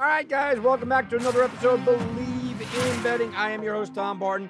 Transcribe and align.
All 0.00 0.06
right, 0.06 0.26
guys, 0.26 0.58
welcome 0.58 0.88
back 0.88 1.10
to 1.10 1.16
another 1.16 1.42
episode 1.42 1.86
of 1.86 1.86
Bleav 1.86 2.96
in 2.96 3.02
Betting. 3.02 3.34
I 3.34 3.50
am 3.50 3.62
your 3.62 3.74
host, 3.74 3.94
Tom 3.94 4.18
Barton. 4.18 4.48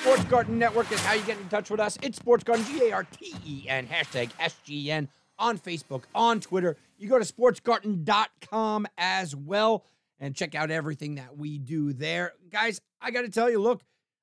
Sports 0.00 0.22
Garten 0.26 0.60
Network 0.60 0.92
is 0.92 1.00
how 1.00 1.14
you 1.14 1.24
get 1.24 1.38
in 1.38 1.48
touch 1.48 1.70
with 1.70 1.80
us. 1.80 1.98
It's 2.02 2.18
Sports 2.18 2.44
Garten, 2.44 2.64
G 2.66 2.88
A 2.88 2.92
R 2.92 3.02
T 3.02 3.34
E 3.44 3.64
N, 3.68 3.88
hashtag 3.88 4.30
SGN 4.34 5.08
on 5.40 5.58
Facebook, 5.58 6.04
on 6.14 6.38
Twitter. 6.38 6.76
You 6.98 7.08
go 7.08 7.18
to 7.18 7.24
sportsgarten.com 7.24 8.86
as 8.96 9.34
well 9.34 9.86
and 10.20 10.36
check 10.36 10.54
out 10.54 10.70
everything 10.70 11.16
that 11.16 11.36
we 11.36 11.58
do 11.58 11.92
there. 11.92 12.34
Guys, 12.48 12.80
I 13.00 13.10
got 13.10 13.22
to 13.22 13.28
tell 13.28 13.50
you, 13.50 13.60
look, 13.60 13.82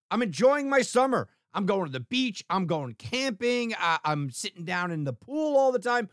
I'm 0.09 0.21
enjoying 0.21 0.69
my 0.69 0.81
summer. 0.81 1.27
I'm 1.53 1.65
going 1.65 1.87
to 1.87 1.91
the 1.91 1.99
beach, 1.99 2.45
I'm 2.49 2.67
going 2.67 2.93
camping, 2.93 3.73
uh, 3.73 3.97
I'm 4.05 4.31
sitting 4.31 4.63
down 4.63 4.91
in 4.91 5.03
the 5.03 5.11
pool 5.11 5.57
all 5.57 5.73
the 5.73 5.79
time. 5.79 6.07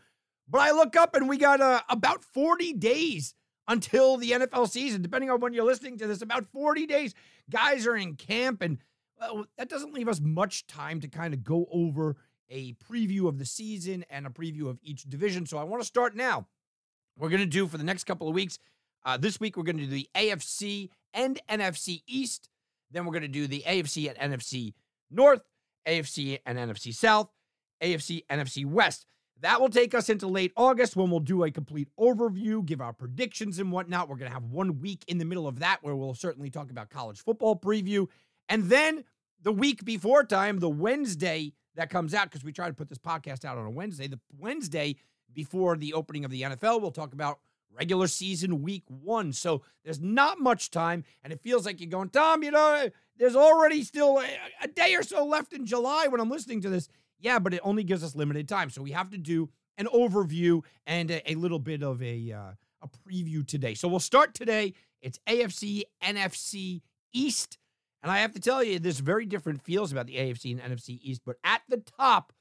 But 0.49 0.59
I 0.59 0.71
look 0.71 0.97
up 0.97 1.15
and 1.15 1.29
we 1.29 1.37
got 1.37 1.61
uh, 1.61 1.83
about 1.87 2.25
40 2.25 2.73
days 2.73 3.33
until 3.67 4.17
the 4.17 4.31
NFL 4.31 4.69
season, 4.69 5.01
depending 5.01 5.29
on 5.29 5.39
when 5.39 5.53
you're 5.53 5.65
listening 5.65 5.97
to 5.97 6.07
this, 6.07 6.21
about 6.21 6.45
40 6.45 6.85
days. 6.85 7.13
Guys 7.49 7.85
are 7.87 7.95
in 7.95 8.15
camp, 8.15 8.61
and 8.61 8.77
well, 9.19 9.45
that 9.57 9.69
doesn't 9.69 9.93
leave 9.93 10.07
us 10.07 10.19
much 10.19 10.67
time 10.67 10.99
to 11.01 11.07
kind 11.07 11.33
of 11.33 11.43
go 11.43 11.67
over 11.71 12.15
a 12.49 12.73
preview 12.73 13.27
of 13.27 13.39
the 13.39 13.45
season 13.45 14.05
and 14.09 14.25
a 14.25 14.29
preview 14.29 14.67
of 14.67 14.79
each 14.81 15.03
division. 15.03 15.45
So 15.45 15.57
I 15.57 15.63
want 15.63 15.81
to 15.81 15.87
start 15.87 16.15
now. 16.15 16.47
We're 17.17 17.29
going 17.29 17.41
to 17.41 17.45
do 17.45 17.67
for 17.67 17.77
the 17.77 17.83
next 17.83 18.03
couple 18.03 18.27
of 18.27 18.35
weeks 18.35 18.59
uh, 19.07 19.15
this 19.15 19.39
week, 19.39 19.55
we're 19.55 19.63
going 19.63 19.77
to 19.77 19.85
do 19.85 19.89
the 19.89 20.09
AFC 20.15 20.89
and 21.13 21.39
NFC 21.49 22.03
East. 22.07 22.49
Then 22.91 23.05
we're 23.05 23.13
going 23.13 23.21
to 23.21 23.29
do 23.29 23.47
the 23.47 23.63
AFC 23.65 24.13
and 24.13 24.33
NFC 24.33 24.73
North, 25.09 25.43
AFC 25.87 26.39
and 26.45 26.57
NFC 26.57 26.93
South, 26.93 27.29
AFC, 27.81 28.25
NFC 28.29 28.65
West. 28.65 29.05
That 29.41 29.61
will 29.61 29.69
take 29.69 29.93
us 29.93 30.09
into 30.09 30.27
late 30.27 30.51
August 30.57 30.95
when 30.95 31.11
we'll 31.11 31.19
do 31.19 31.43
a 31.43 31.51
complete 31.51 31.89
overview, 31.99 32.65
give 32.65 32.81
our 32.81 32.93
predictions 32.93 33.59
and 33.59 33.71
whatnot. 33.71 34.09
We're 34.09 34.15
going 34.15 34.29
to 34.29 34.33
have 34.33 34.45
one 34.45 34.79
week 34.79 35.03
in 35.07 35.19
the 35.19 35.25
middle 35.25 35.47
of 35.47 35.59
that 35.59 35.77
where 35.81 35.95
we'll 35.95 36.15
certainly 36.15 36.49
talk 36.49 36.71
about 36.71 36.89
college 36.89 37.19
football 37.19 37.55
preview. 37.55 38.07
And 38.49 38.63
then 38.65 39.03
the 39.43 39.51
week 39.51 39.85
before 39.85 40.23
time, 40.23 40.59
the 40.59 40.69
Wednesday 40.69 41.53
that 41.75 41.89
comes 41.89 42.13
out, 42.13 42.25
because 42.25 42.43
we 42.43 42.51
try 42.51 42.67
to 42.67 42.73
put 42.73 42.89
this 42.89 42.97
podcast 42.97 43.45
out 43.45 43.57
on 43.57 43.65
a 43.65 43.71
Wednesday, 43.71 44.07
the 44.07 44.19
Wednesday 44.39 44.95
before 45.33 45.77
the 45.77 45.93
opening 45.93 46.25
of 46.25 46.31
the 46.31 46.41
NFL, 46.41 46.81
we'll 46.81 46.91
talk 46.91 47.13
about 47.13 47.39
regular 47.77 48.07
season 48.07 48.63
week 48.63 48.83
one. 48.87 49.31
So 49.33 49.61
there's 49.83 49.99
not 49.99 50.39
much 50.39 50.71
time. 50.71 51.03
And 51.23 51.31
it 51.31 51.41
feels 51.41 51.65
like 51.65 51.79
you're 51.79 51.89
going, 51.89 52.09
Tom, 52.09 52.43
you 52.43 52.51
know, 52.51 52.89
there's 53.17 53.35
already 53.35 53.83
still 53.83 54.19
a, 54.19 54.27
a 54.63 54.67
day 54.67 54.95
or 54.95 55.03
so 55.03 55.25
left 55.25 55.53
in 55.53 55.65
July 55.65 56.07
when 56.07 56.19
I'm 56.19 56.29
listening 56.29 56.61
to 56.61 56.69
this. 56.69 56.89
Yeah, 57.19 57.39
but 57.39 57.53
it 57.53 57.61
only 57.63 57.83
gives 57.83 58.03
us 58.03 58.15
limited 58.15 58.47
time. 58.47 58.69
So 58.69 58.81
we 58.81 58.91
have 58.91 59.09
to 59.11 59.17
do 59.17 59.49
an 59.77 59.87
overview 59.87 60.61
and 60.85 61.11
a, 61.11 61.31
a 61.31 61.35
little 61.35 61.59
bit 61.59 61.83
of 61.83 62.01
a, 62.01 62.31
uh, 62.31 62.51
a 62.81 62.87
preview 62.87 63.45
today. 63.45 63.73
So 63.73 63.87
we'll 63.87 63.99
start 63.99 64.33
today. 64.33 64.73
It's 65.01 65.19
AFC, 65.27 65.83
NFC 66.03 66.81
East. 67.13 67.57
And 68.03 68.11
I 68.11 68.19
have 68.19 68.33
to 68.33 68.39
tell 68.39 68.63
you, 68.63 68.79
there's 68.79 68.99
very 68.99 69.25
different 69.25 69.63
feels 69.63 69.91
about 69.91 70.07
the 70.07 70.15
AFC 70.15 70.51
and 70.51 70.61
NFC 70.61 70.99
East. 71.01 71.21
But 71.25 71.37
at 71.43 71.61
the 71.67 71.77
top, 71.77 72.33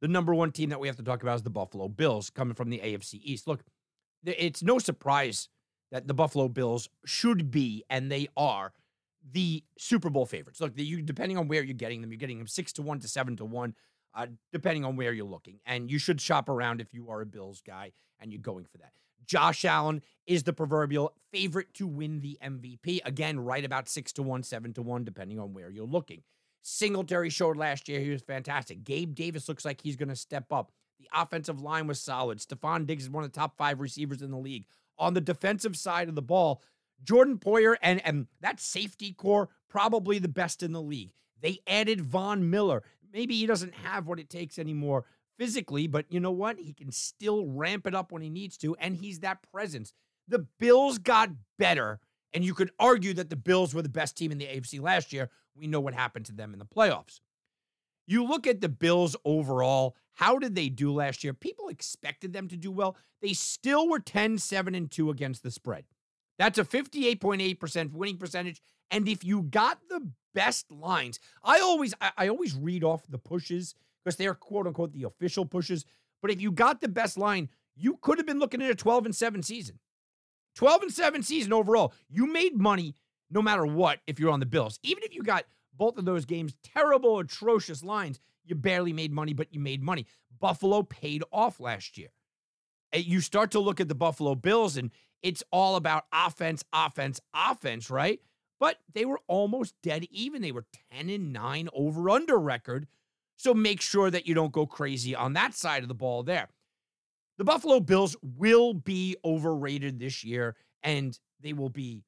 the 0.00 0.08
number 0.08 0.34
one 0.34 0.52
team 0.52 0.70
that 0.70 0.80
we 0.80 0.88
have 0.88 0.96
to 0.96 1.02
talk 1.02 1.22
about 1.22 1.36
is 1.36 1.42
the 1.42 1.50
Buffalo 1.50 1.88
Bills 1.88 2.30
coming 2.30 2.54
from 2.54 2.70
the 2.70 2.78
AFC 2.78 3.20
East. 3.22 3.46
Look, 3.46 3.62
it's 4.24 4.62
no 4.62 4.78
surprise 4.78 5.48
that 5.90 6.06
the 6.06 6.14
Buffalo 6.14 6.48
Bills 6.48 6.88
should 7.04 7.50
be, 7.50 7.84
and 7.88 8.10
they 8.10 8.28
are, 8.36 8.72
the 9.32 9.64
Super 9.78 10.10
Bowl 10.10 10.26
favorites. 10.26 10.60
Look, 10.60 10.72
you 10.76 11.02
depending 11.02 11.38
on 11.38 11.48
where 11.48 11.62
you're 11.62 11.74
getting 11.74 12.00
them, 12.00 12.10
you're 12.10 12.18
getting 12.18 12.38
them 12.38 12.46
six 12.46 12.72
to 12.74 12.82
one 12.82 13.00
to 13.00 13.08
seven 13.08 13.36
to 13.36 13.44
one, 13.44 13.74
uh, 14.14 14.26
depending 14.52 14.84
on 14.84 14.96
where 14.96 15.12
you're 15.12 15.26
looking. 15.26 15.60
And 15.66 15.90
you 15.90 15.98
should 15.98 16.20
shop 16.20 16.48
around 16.48 16.80
if 16.80 16.92
you 16.92 17.10
are 17.10 17.20
a 17.20 17.26
Bills 17.26 17.62
guy 17.66 17.92
and 18.20 18.32
you're 18.32 18.42
going 18.42 18.64
for 18.64 18.78
that. 18.78 18.92
Josh 19.26 19.64
Allen 19.64 20.02
is 20.26 20.42
the 20.42 20.52
proverbial 20.52 21.14
favorite 21.32 21.74
to 21.74 21.86
win 21.86 22.20
the 22.20 22.38
MVP. 22.42 23.00
Again, 23.04 23.38
right 23.38 23.64
about 23.64 23.88
six 23.88 24.12
to 24.14 24.22
one, 24.22 24.42
seven 24.42 24.72
to 24.72 24.82
one, 24.82 25.04
depending 25.04 25.38
on 25.38 25.52
where 25.52 25.70
you're 25.70 25.84
looking. 25.84 26.22
Singletary 26.62 27.30
showed 27.30 27.56
last 27.56 27.88
year 27.88 28.00
he 28.00 28.10
was 28.10 28.22
fantastic. 28.22 28.84
Gabe 28.84 29.14
Davis 29.14 29.48
looks 29.48 29.64
like 29.64 29.80
he's 29.80 29.96
going 29.96 30.08
to 30.08 30.16
step 30.16 30.52
up. 30.52 30.72
The 30.98 31.08
offensive 31.14 31.60
line 31.60 31.86
was 31.86 32.00
solid. 32.00 32.38
Stefon 32.38 32.86
Diggs 32.86 33.04
is 33.04 33.10
one 33.10 33.22
of 33.22 33.32
the 33.32 33.38
top 33.38 33.56
five 33.56 33.80
receivers 33.80 34.22
in 34.22 34.30
the 34.30 34.38
league. 34.38 34.64
On 34.98 35.14
the 35.14 35.20
defensive 35.20 35.76
side 35.76 36.08
of 36.08 36.14
the 36.14 36.22
ball, 36.22 36.62
Jordan 37.04 37.38
Poyer 37.38 37.76
and, 37.82 38.04
and 38.04 38.26
that 38.40 38.60
safety 38.60 39.12
core, 39.12 39.48
probably 39.68 40.18
the 40.18 40.28
best 40.28 40.62
in 40.62 40.72
the 40.72 40.82
league. 40.82 41.12
They 41.40 41.60
added 41.66 42.00
Von 42.00 42.50
Miller. 42.50 42.82
Maybe 43.12 43.36
he 43.36 43.46
doesn't 43.46 43.74
have 43.74 44.06
what 44.06 44.18
it 44.20 44.30
takes 44.30 44.58
anymore 44.58 45.04
physically, 45.38 45.86
but 45.86 46.06
you 46.10 46.20
know 46.20 46.32
what? 46.32 46.58
He 46.58 46.72
can 46.72 46.90
still 46.90 47.46
ramp 47.46 47.86
it 47.86 47.94
up 47.94 48.12
when 48.12 48.22
he 48.22 48.30
needs 48.30 48.56
to, 48.58 48.76
and 48.76 48.96
he's 48.96 49.20
that 49.20 49.42
presence. 49.52 49.92
The 50.26 50.46
Bills 50.58 50.98
got 50.98 51.30
better, 51.58 52.00
and 52.34 52.44
you 52.44 52.54
could 52.54 52.70
argue 52.78 53.14
that 53.14 53.30
the 53.30 53.36
Bills 53.36 53.74
were 53.74 53.82
the 53.82 53.88
best 53.88 54.16
team 54.16 54.32
in 54.32 54.38
the 54.38 54.46
AFC 54.46 54.80
last 54.80 55.12
year. 55.12 55.30
We 55.54 55.66
know 55.66 55.80
what 55.80 55.94
happened 55.94 56.26
to 56.26 56.32
them 56.32 56.52
in 56.52 56.58
the 56.58 56.66
playoffs. 56.66 57.20
You 58.06 58.24
look 58.24 58.46
at 58.46 58.60
the 58.60 58.68
Bills 58.68 59.16
overall, 59.24 59.96
how 60.14 60.38
did 60.38 60.54
they 60.54 60.68
do 60.68 60.92
last 60.92 61.22
year? 61.22 61.32
People 61.32 61.68
expected 61.68 62.32
them 62.32 62.48
to 62.48 62.56
do 62.56 62.70
well. 62.70 62.96
They 63.22 63.32
still 63.32 63.88
were 63.88 64.00
10, 64.00 64.38
7, 64.38 64.74
and 64.74 64.90
2 64.90 65.10
against 65.10 65.42
the 65.42 65.50
spread. 65.50 65.84
That's 66.38 66.58
a 66.58 66.64
58.8% 66.64 67.92
winning 67.92 68.16
percentage. 68.16 68.62
And 68.90 69.08
if 69.08 69.24
you 69.24 69.42
got 69.42 69.80
the 69.88 70.10
best 70.38 70.70
lines, 70.70 71.18
I 71.42 71.58
always 71.58 71.94
I, 72.00 72.12
I 72.16 72.28
always 72.28 72.54
read 72.54 72.84
off 72.84 73.02
the 73.08 73.18
pushes 73.18 73.74
because 74.04 74.16
they're 74.16 74.34
quote 74.34 74.68
unquote 74.68 74.92
the 74.92 75.02
official 75.02 75.44
pushes. 75.44 75.84
But 76.22 76.30
if 76.30 76.40
you 76.40 76.52
got 76.52 76.80
the 76.80 76.88
best 76.88 77.18
line, 77.18 77.48
you 77.76 77.98
could 78.00 78.18
have 78.18 78.26
been 78.26 78.38
looking 78.38 78.62
at 78.62 78.70
a 78.70 78.74
12 78.74 79.06
and 79.06 79.16
7 79.16 79.42
season. 79.42 79.80
12 80.54 80.82
and 80.82 80.92
7 80.92 81.22
season 81.22 81.52
overall. 81.52 81.92
You 82.08 82.26
made 82.26 82.56
money 82.56 82.94
no 83.30 83.42
matter 83.42 83.66
what 83.66 83.98
if 84.06 84.20
you're 84.20 84.30
on 84.30 84.40
the 84.40 84.46
Bills. 84.46 84.78
Even 84.82 85.02
if 85.02 85.14
you 85.14 85.22
got 85.22 85.44
both 85.78 85.96
of 85.98 86.04
those 86.04 86.24
games, 86.24 86.54
terrible, 86.62 87.18
atrocious 87.18 87.82
lines. 87.82 88.20
You 88.44 88.54
barely 88.54 88.92
made 88.92 89.12
money, 89.12 89.32
but 89.32 89.52
you 89.52 89.60
made 89.60 89.82
money. 89.82 90.06
Buffalo 90.40 90.82
paid 90.82 91.22
off 91.32 91.60
last 91.60 91.98
year. 91.98 92.08
You 92.94 93.20
start 93.20 93.50
to 93.52 93.60
look 93.60 93.80
at 93.80 93.88
the 93.88 93.94
Buffalo 93.94 94.34
Bills, 94.34 94.76
and 94.76 94.90
it's 95.22 95.42
all 95.52 95.76
about 95.76 96.04
offense, 96.12 96.64
offense, 96.72 97.20
offense, 97.34 97.90
right? 97.90 98.20
But 98.60 98.78
they 98.92 99.04
were 99.04 99.20
almost 99.28 99.74
dead 99.82 100.06
even. 100.10 100.42
They 100.42 100.52
were 100.52 100.66
10 100.92 101.10
and 101.10 101.32
9 101.32 101.68
over 101.72 102.10
under 102.10 102.38
record. 102.38 102.88
So 103.36 103.54
make 103.54 103.80
sure 103.80 104.10
that 104.10 104.26
you 104.26 104.34
don't 104.34 104.52
go 104.52 104.66
crazy 104.66 105.14
on 105.14 105.34
that 105.34 105.54
side 105.54 105.82
of 105.82 105.88
the 105.88 105.94
ball 105.94 106.24
there. 106.24 106.48
The 107.38 107.44
Buffalo 107.44 107.78
Bills 107.78 108.16
will 108.22 108.74
be 108.74 109.16
overrated 109.24 110.00
this 110.00 110.24
year, 110.24 110.56
and 110.82 111.16
they 111.40 111.52
will 111.52 111.68
be 111.68 112.02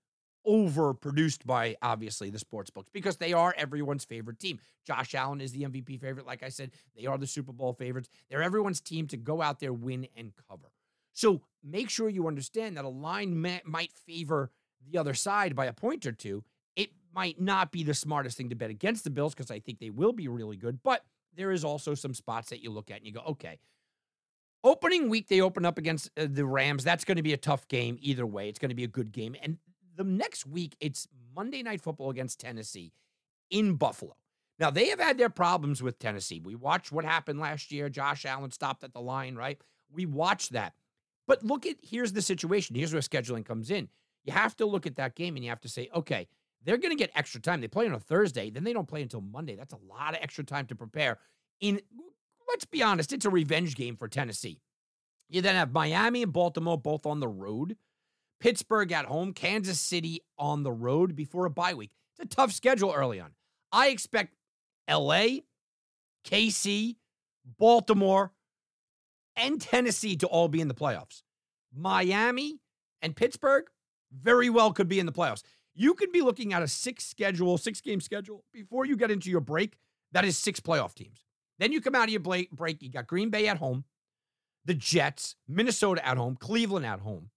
overproduced 0.47 1.47
by 1.47 1.77
obviously 1.83 2.31
the 2.31 2.39
sports 2.39 2.71
books 2.71 2.89
because 2.93 3.19
they 3.19 3.33
are 3.33 3.55
everyone's 3.57 4.05
favorite 4.05 4.41
team. 4.41 4.59
Josh 4.85 5.15
Allen 5.15 5.41
is 5.41 5.53
the 5.53 5.63
MVP 5.63 6.01
favorite. 6.01 6.27
Like 6.27 6.43
I 6.43 6.49
said, 6.49 6.73
they 6.97 7.07
are 7.07 7.19
the 7.19 7.27
Super 7.27 7.53
Bowl 7.53 7.75
favorites. 7.75 8.09
They're 8.29 8.43
everyone's 8.43 8.81
team 8.81 9.07
to 9.09 9.17
go 9.17 9.41
out 9.41 9.61
there, 9.61 9.73
win, 9.73 10.09
and 10.17 10.33
cover. 10.49 10.73
So 11.13 11.43
make 11.63 11.91
sure 11.91 12.09
you 12.09 12.27
understand 12.27 12.77
that 12.77 12.85
a 12.85 12.89
line 12.89 13.61
might 13.65 13.93
favor 13.93 14.51
the 14.89 14.99
other 14.99 15.15
side 15.15 15.55
by 15.55 15.67
a 15.67 15.73
point 15.73 16.07
or 16.07 16.13
two. 16.13 16.45
It 16.77 16.91
might 17.15 17.41
not 17.41 17.73
be 17.73 17.83
the 17.83 17.95
smartest 17.95 18.37
thing 18.37 18.51
to 18.51 18.55
bet 18.57 18.71
against 18.71 19.05
the 19.05 19.11
Bills 19.11 19.35
because 19.35 19.51
I 19.51 19.59
think 19.59 19.79
they 19.79 19.91
will 19.91 20.13
be 20.13 20.29
really 20.29 20.57
good, 20.57 20.83
but 20.83 21.05
there 21.35 21.51
is 21.53 21.65
also 21.65 21.95
some 21.95 22.15
spots 22.15 22.51
that 22.51 22.63
you 22.63 22.71
look 22.71 22.91
at 22.91 22.99
and 22.99 23.07
you 23.07 23.13
go, 23.13 23.21
okay, 23.21 23.59
Opening 24.63 25.09
week, 25.09 25.29
they 25.29 25.41
open 25.41 25.65
up 25.65 25.79
against 25.79 26.11
uh, 26.19 26.27
the 26.31 26.45
Rams. 26.45 26.85
That's 26.85 27.05
going 27.05 27.17
to 27.17 27.23
be 27.23 27.33
a 27.33 27.39
tough 27.39 27.67
game 27.69 27.97
either 28.01 28.27
way. 28.27 28.49
It's 28.49 28.59
going 28.59 28.69
to 28.69 28.75
be 28.75 28.85
a 28.85 28.89
good 28.89 29.11
game. 29.11 29.35
And 29.43 29.57
The 29.97 30.05
next 30.05 30.47
week, 30.47 30.77
it's 30.81 31.09
Monday 31.35 31.63
Night 31.63 31.81
Football 31.81 32.11
against 32.11 32.41
Tennessee 32.41 32.93
in 33.49 33.77
Buffalo. 33.77 34.17
Now, 34.59 34.71
they 34.71 34.89
have 34.89 35.01
had 35.01 35.17
their 35.17 35.31
problems 35.31 35.83
with 35.83 35.99
Tennessee. 35.99 36.41
We 36.45 36.55
watched 36.55 36.93
what 36.93 37.07
happened 37.07 37.41
last 37.41 37.73
year. 37.73 37.89
Josh 37.89 38.27
Allen 38.27 38.51
stopped 38.51 38.85
at 38.85 38.93
the 38.93 39.01
line, 39.01 39.35
right? 39.35 39.59
We 39.91 40.05
watched 40.05 40.53
that. 40.53 40.75
But 41.27 41.43
look 41.43 41.65
at 41.65 41.77
here's 41.83 42.13
the 42.13 42.21
situation. 42.21 42.77
Here's 42.77 42.93
where 42.93 43.01
scheduling 43.01 43.47
comes 43.47 43.71
in. 43.71 43.89
You 44.25 44.33
have 44.33 44.57
to 44.57 44.67
look 44.67 44.87
at 44.87 44.97
that 44.97 45.15
game 45.15 45.37
and 45.37 45.45
you 45.45 45.51
have 45.51 45.61
to 45.61 45.69
say, 45.69 45.89
okay, 45.95 46.29
they're 46.65 46.77
going 46.77 46.97
to 46.97 47.03
get 47.03 47.11
extra 47.15 47.41
time. 47.41 47.61
They 47.61 47.69
play 47.69 47.87
on 47.87 47.95
a 47.95 48.01
Thursday, 48.01 48.51
then 48.51 48.65
they 48.65 48.73
don't 48.73 48.89
play 48.89 49.03
until 49.03 49.21
Monday. 49.21 49.57
That's 49.57 49.73
a 49.73 49.79
lot 49.89 50.15
of 50.15 50.23
extra 50.23 50.45
time 50.45 50.67
to 50.67 50.75
prepare. 50.75 51.19
In 51.61 51.81
let's 52.49 52.65
be 52.65 52.83
honest, 52.83 53.13
it's 53.13 53.25
a 53.25 53.31
revenge 53.31 53.77
game 53.77 53.97
for 53.97 54.09
Tennessee. 54.09 54.61
You 55.29 55.41
then 55.41 55.55
have 55.55 55.73
Miami 55.73 56.23
and 56.23 56.33
Baltimore 56.33 56.77
both 56.77 57.07
on 57.07 57.21
the 57.21 57.29
road, 57.29 57.77
Pittsburgh 58.41 58.91
at 58.93 59.07
home, 59.07 59.33
Kansas 59.33 59.81
City 59.81 60.21
on 60.37 60.65
the 60.65 60.73
road 60.73 61.15
before 61.15 61.47
a 61.47 61.51
bye 61.51 61.75
week. 61.75 61.93
It's 62.13 62.33
a 62.33 62.35
tough 62.35 62.53
schedule 62.53 62.93
early 62.93 63.21
on. 63.21 63.31
I 63.71 63.89
expect 63.89 64.35
LA, 64.91 65.41
KC, 66.25 66.97
Baltimore, 67.59 68.33
and 69.37 69.61
Tennessee 69.61 70.17
to 70.17 70.27
all 70.27 70.49
be 70.49 70.61
in 70.61 70.69
the 70.69 70.75
playoffs. 70.75 71.23
Miami 71.73 72.59
and 73.01 73.15
Pittsburgh 73.15 73.67
very 74.13 74.51
well 74.51 74.73
could 74.73 74.89
be 74.89 74.99
in 74.99 75.07
the 75.07 75.13
playoffs. 75.13 75.43
You 75.75 75.95
could 75.95 76.13
be 76.13 76.21
looking 76.21 76.53
at 76.53 76.63
a 76.63 76.69
six 76.69 77.05
schedule, 77.05 77.57
six 77.59 77.81
game 77.81 78.01
schedule 78.01 78.45
before 78.53 78.85
you 78.85 78.97
get 78.97 79.11
into 79.11 79.31
your 79.31 79.41
break. 79.41 79.77
That 80.13 80.25
is 80.25 80.37
six 80.37 80.61
playoff 80.61 80.95
teams. 80.95 81.25
Then 81.59 81.73
you 81.73 81.81
come 81.81 81.95
out 81.95 82.05
of 82.05 82.11
your 82.11 82.21
break. 82.21 82.83
You 82.83 82.91
got 82.91 83.07
Green 83.07 83.31
Bay 83.31 83.47
at 83.47 83.59
home, 83.59 83.85
the 84.65 84.75
Jets, 84.75 85.37
Minnesota 85.47 86.07
at 86.07 86.17
home, 86.17 86.37
Cleveland 86.37 86.87
at 86.87 87.01
home. 87.01 87.31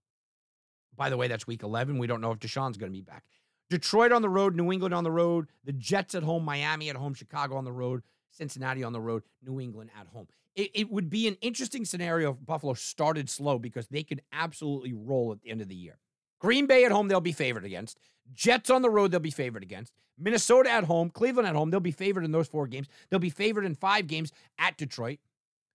By 0.96 1.10
the 1.10 1.18
way, 1.18 1.28
that's 1.28 1.48
week 1.48 1.64
11. 1.64 1.98
We 1.98 2.08
don't 2.08 2.22
know 2.22 2.31
if 2.31 2.40
Deshaun's 2.40 2.78
going 2.78 2.92
to 2.92 2.98
be 2.98 3.02
back. 3.02 3.24
Detroit 3.69 4.12
on 4.12 4.22
the 4.22 4.30
road, 4.30 4.56
New 4.56 4.72
England 4.72 4.94
on 4.94 5.04
the 5.04 5.12
road, 5.12 5.48
the 5.64 5.74
Jets 5.74 6.16
at 6.16 6.24
home, 6.24 6.46
Miami 6.46 6.90
at 6.90 6.96
home, 6.96 7.14
Chicago 7.14 7.56
on 7.56 7.66
the 7.66 7.72
road, 7.72 8.04
Cincinnati 8.30 8.84
on 8.84 8.94
the 8.94 9.02
road, 9.02 9.24
New 9.44 9.60
England 9.60 9.90
at 10.00 10.08
home. 10.08 10.28
It, 10.56 10.72
it 10.74 10.92
would 10.92 11.10
be 11.10 11.28
an 11.28 11.38
interesting 11.42 11.84
scenario 11.84 12.31
if 12.31 12.46
Buffalo 12.46 12.76
started 12.76 13.30
slow 13.30 13.58
because 13.58 13.88
they 13.88 14.04
could 14.04 14.22
absolutely 14.31 14.94
roll 14.94 15.31
at 15.31 15.42
the 15.42 15.50
end 15.50 15.62
of 15.62 15.68
the 15.68 15.76
year. 15.76 15.98
Green 16.44 16.66
Bay 16.66 16.84
at 16.84 16.92
home, 16.92 17.07
they'll 17.07 17.22
be 17.22 17.31
favored 17.31 17.63
against. 17.63 17.98
Jets 18.34 18.69
on 18.69 18.81
the 18.81 18.90
road, 18.90 19.12
they'll 19.12 19.19
be 19.22 19.31
favored 19.31 19.63
against. 19.63 19.94
Minnesota 20.19 20.69
at 20.69 20.84
home, 20.84 21.10
Cleveland 21.10 21.48
at 21.48 21.56
home, 21.56 21.72
they'll 21.72 21.80
be 21.80 21.92
favored 21.92 22.25
in 22.25 22.34
those 22.34 22.50
four 22.50 22.68
games. 22.68 22.88
They'll 23.10 23.19
be 23.19 23.30
favored 23.30 23.63
in 23.63 23.75
five 23.75 24.07
games 24.07 24.34
at 24.60 24.75
Detroit. 24.75 25.19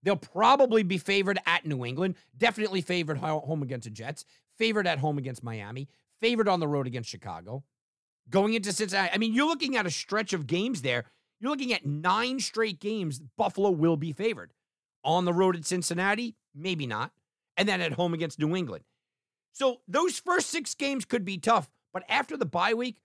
They'll 0.03 0.17
probably 0.17 0.82
be 0.82 0.99
favored 0.99 1.38
at 1.47 1.65
New 1.65 1.87
England, 1.87 2.17
definitely 2.37 2.82
favored 2.82 3.17
home 3.17 3.62
against 3.62 3.85
the 3.85 3.91
Jets, 3.91 4.26
favored 4.59 4.87
at 4.87 4.99
home 4.99 5.17
against 5.17 5.43
Miami, 5.43 5.88
favored 6.20 6.49
on 6.49 6.61
the 6.61 6.69
road 6.69 6.87
against 6.87 7.09
Chicago. 7.09 7.65
Going 8.29 8.53
into 8.53 8.73
Cincinnati, 8.73 9.11
I 9.12 9.17
mean, 9.17 9.32
you're 9.32 9.47
looking 9.47 9.75
at 9.75 9.87
a 9.87 9.91
stretch 9.91 10.35
of 10.35 10.47
games 10.47 10.82
there. 10.82 11.05
You're 11.41 11.50
looking 11.50 11.73
at 11.73 11.87
nine 11.87 12.41
straight 12.41 12.79
games. 12.79 13.20
Buffalo 13.38 13.70
will 13.70 13.97
be 13.97 14.12
favored. 14.12 14.53
On 15.03 15.25
the 15.25 15.32
road 15.32 15.56
at 15.56 15.65
Cincinnati, 15.65 16.37
maybe 16.55 16.87
not. 16.87 17.12
And 17.56 17.67
then 17.67 17.81
at 17.81 17.93
home 17.93 18.12
against 18.12 18.38
New 18.38 18.55
England. 18.55 18.85
So 19.58 19.81
those 19.88 20.20
first 20.20 20.50
six 20.50 20.76
games 20.76 21.05
could 21.05 21.25
be 21.25 21.37
tough. 21.37 21.69
But 21.93 22.05
after 22.08 22.37
the 22.37 22.46
bye 22.46 22.75
week, 22.75 23.00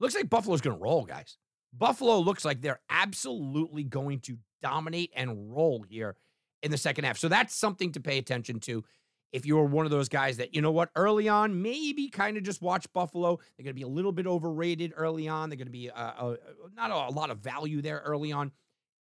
looks 0.00 0.16
like 0.16 0.28
Buffalo's 0.28 0.60
going 0.60 0.76
to 0.76 0.82
roll, 0.82 1.04
guys. 1.04 1.38
Buffalo 1.72 2.18
looks 2.18 2.44
like 2.44 2.60
they're 2.60 2.80
absolutely 2.90 3.84
going 3.84 4.18
to 4.20 4.36
dominate 4.60 5.12
and 5.14 5.54
roll 5.54 5.84
here 5.88 6.16
in 6.60 6.72
the 6.72 6.76
second 6.76 7.04
half. 7.04 7.18
So 7.18 7.28
that's 7.28 7.54
something 7.54 7.92
to 7.92 8.00
pay 8.00 8.18
attention 8.18 8.58
to. 8.60 8.82
If 9.30 9.46
you're 9.46 9.64
one 9.64 9.84
of 9.86 9.92
those 9.92 10.08
guys 10.08 10.38
that, 10.38 10.56
you 10.56 10.60
know 10.60 10.72
what, 10.72 10.90
early 10.96 11.28
on, 11.28 11.62
maybe 11.62 12.08
kind 12.08 12.36
of 12.36 12.42
just 12.42 12.62
watch 12.62 12.92
Buffalo. 12.92 13.36
They're 13.56 13.64
going 13.64 13.74
to 13.74 13.80
be 13.80 13.82
a 13.82 13.88
little 13.88 14.12
bit 14.12 14.26
overrated 14.26 14.92
early 14.96 15.28
on. 15.28 15.50
They're 15.50 15.56
going 15.56 15.66
to 15.66 15.72
be 15.72 15.88
uh, 15.88 16.12
uh, 16.18 16.36
not 16.76 16.90
a, 16.90 17.12
a 17.12 17.14
lot 17.14 17.30
of 17.30 17.38
value 17.38 17.80
there 17.80 18.02
early 18.04 18.32
on. 18.32 18.50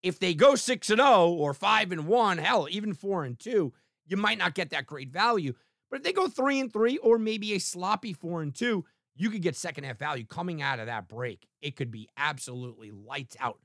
If 0.04 0.20
they 0.20 0.36
go 0.36 0.54
6 0.54 0.90
and 0.92 1.00
0 1.00 1.30
or 1.32 1.56
5 1.56 1.92
and 1.92 2.06
1, 2.06 2.38
hell, 2.38 2.68
even 2.70 2.94
4 2.94 3.24
and 3.26 3.40
2, 3.40 3.74
you 4.06 4.18
might 4.18 4.38
not 4.38 4.54
get 4.54 4.70
that 4.70 4.86
great 4.86 5.10
value. 5.10 5.54
But 5.92 5.98
if 5.98 6.04
they 6.04 6.14
go 6.14 6.30
3 6.30 6.62
and 6.62 6.74
3 6.74 6.98
or 7.00 7.20
maybe 7.20 7.54
a 7.54 7.60
sloppy 7.60 8.14
4 8.14 8.42
and 8.42 8.56
2, 8.56 8.86
you 9.16 9.30
could 9.30 9.42
get 9.42 9.58
second 9.58 9.84
half 9.84 10.00
value 10.00 10.26
coming 10.26 10.62
out 10.62 10.80
of 10.80 10.86
that 10.88 11.10
break. 11.10 11.48
It 11.62 11.76
could 11.76 11.92
be 11.92 12.08
absolutely 12.18 12.92
lights 12.92 13.36
out 13.40 13.60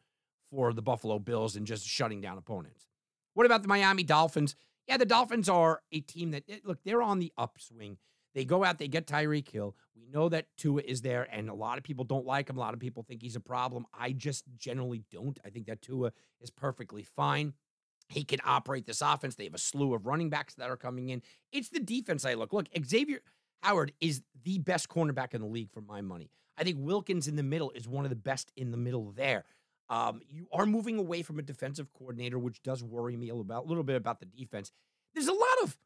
for 0.50 0.73
the 0.73 0.82
Buffalo 0.82 1.20
Bills 1.20 1.55
and 1.56 1.67
just 1.67 1.87
shutting 1.87 2.20
down 2.20 2.37
opponents. 2.37 2.88
What 3.34 3.46
about 3.46 3.62
the 3.62 3.69
Miami 3.69 4.02
Dolphins? 4.02 4.56
Yeah, 4.88 4.96
the 4.96 5.06
Dolphins 5.06 5.49
are 5.49 5.82
a 5.93 6.00
team 6.00 6.32
that, 6.32 6.44
eh, 6.49 6.58
look, 6.64 6.78
they're 6.84 7.02
on 7.02 7.20
the 7.20 7.32
upswing. 7.38 7.99
They 8.34 8.44
go 8.44 8.64
out, 8.64 8.79
they 8.79 8.88
get 8.88 9.06
Tyreek 9.06 9.49
Hill. 9.49 9.76
We 9.94 10.06
know 10.06 10.29
that 10.29 10.49
Tua 10.58 10.82
is 10.82 11.00
there, 11.00 11.26
and 11.32 11.49
a 11.49 11.55
lot 11.55 11.79
of 11.79 11.84
people 11.84 12.05
don't 12.05 12.26
like 12.26 12.50
him. 12.50 12.56
A 12.56 12.61
lot 12.61 12.75
of 12.75 12.81
people 12.81 13.02
think 13.02 13.22
he's 13.22 13.37
a 13.37 13.40
problem. 13.40 13.87
I 13.99 14.12
just 14.12 14.44
generally 14.58 15.05
don't. 15.11 15.38
I 15.44 15.50
think 15.50 15.67
that 15.67 15.81
Tua 15.81 16.12
is 16.40 16.50
perfectly 16.50 17.02
fine. 17.02 17.55
He 18.08 18.25
can 18.25 18.41
operate 18.44 18.87
this 18.87 19.03
offense. 19.03 19.35
They 19.35 19.44
have 19.44 19.55
a 19.55 19.58
slew 19.58 19.94
of 19.94 20.06
running 20.06 20.31
backs 20.31 20.55
that 20.55 20.70
are 20.70 20.76
coming 20.76 21.08
in. 21.08 21.23
It's 21.53 21.69
the 21.69 21.81
defense 21.81 22.25
I 22.25 22.35
look. 22.35 22.53
Look, 22.53 22.67
Xavier 22.85 23.20
Howard 23.62 23.93
is 24.00 24.23
the 24.44 24.58
best 24.58 24.88
cornerback 24.88 25.35
in 25.35 25.41
the 25.41 25.47
league 25.47 25.73
for 25.73 25.81
my 25.81 26.00
money. 26.00 26.31
I 26.56 26.64
think 26.64 26.79
Wilkins 26.81 27.29
in 27.29 27.37
the 27.37 27.43
middle 27.43 27.70
is 27.73 27.88
one 27.88 28.05
of 28.05 28.11
the 28.11 28.17
best 28.17 28.53
in 28.56 28.70
the 28.70 28.76
middle 28.76 29.12
there. 29.12 29.44
Um, 29.88 30.20
you 30.29 30.49
are 30.53 30.67
moving 30.67 30.99
away 30.99 31.23
from 31.23 31.38
a 31.38 31.43
defensive 31.43 31.93
coordinator, 31.93 32.38
which 32.38 32.62
does 32.62 32.82
worry 32.82 33.17
me 33.17 33.29
a 33.29 33.35
little, 33.35 33.43
about, 33.43 33.67
a 33.67 33.69
little 33.69 33.85
bit 33.85 33.97
about 33.97 34.20
the 34.20 34.26
defense. 34.26 34.73
There's 35.14 35.29
a 35.29 35.32
lot 35.32 35.62
of 35.62 35.76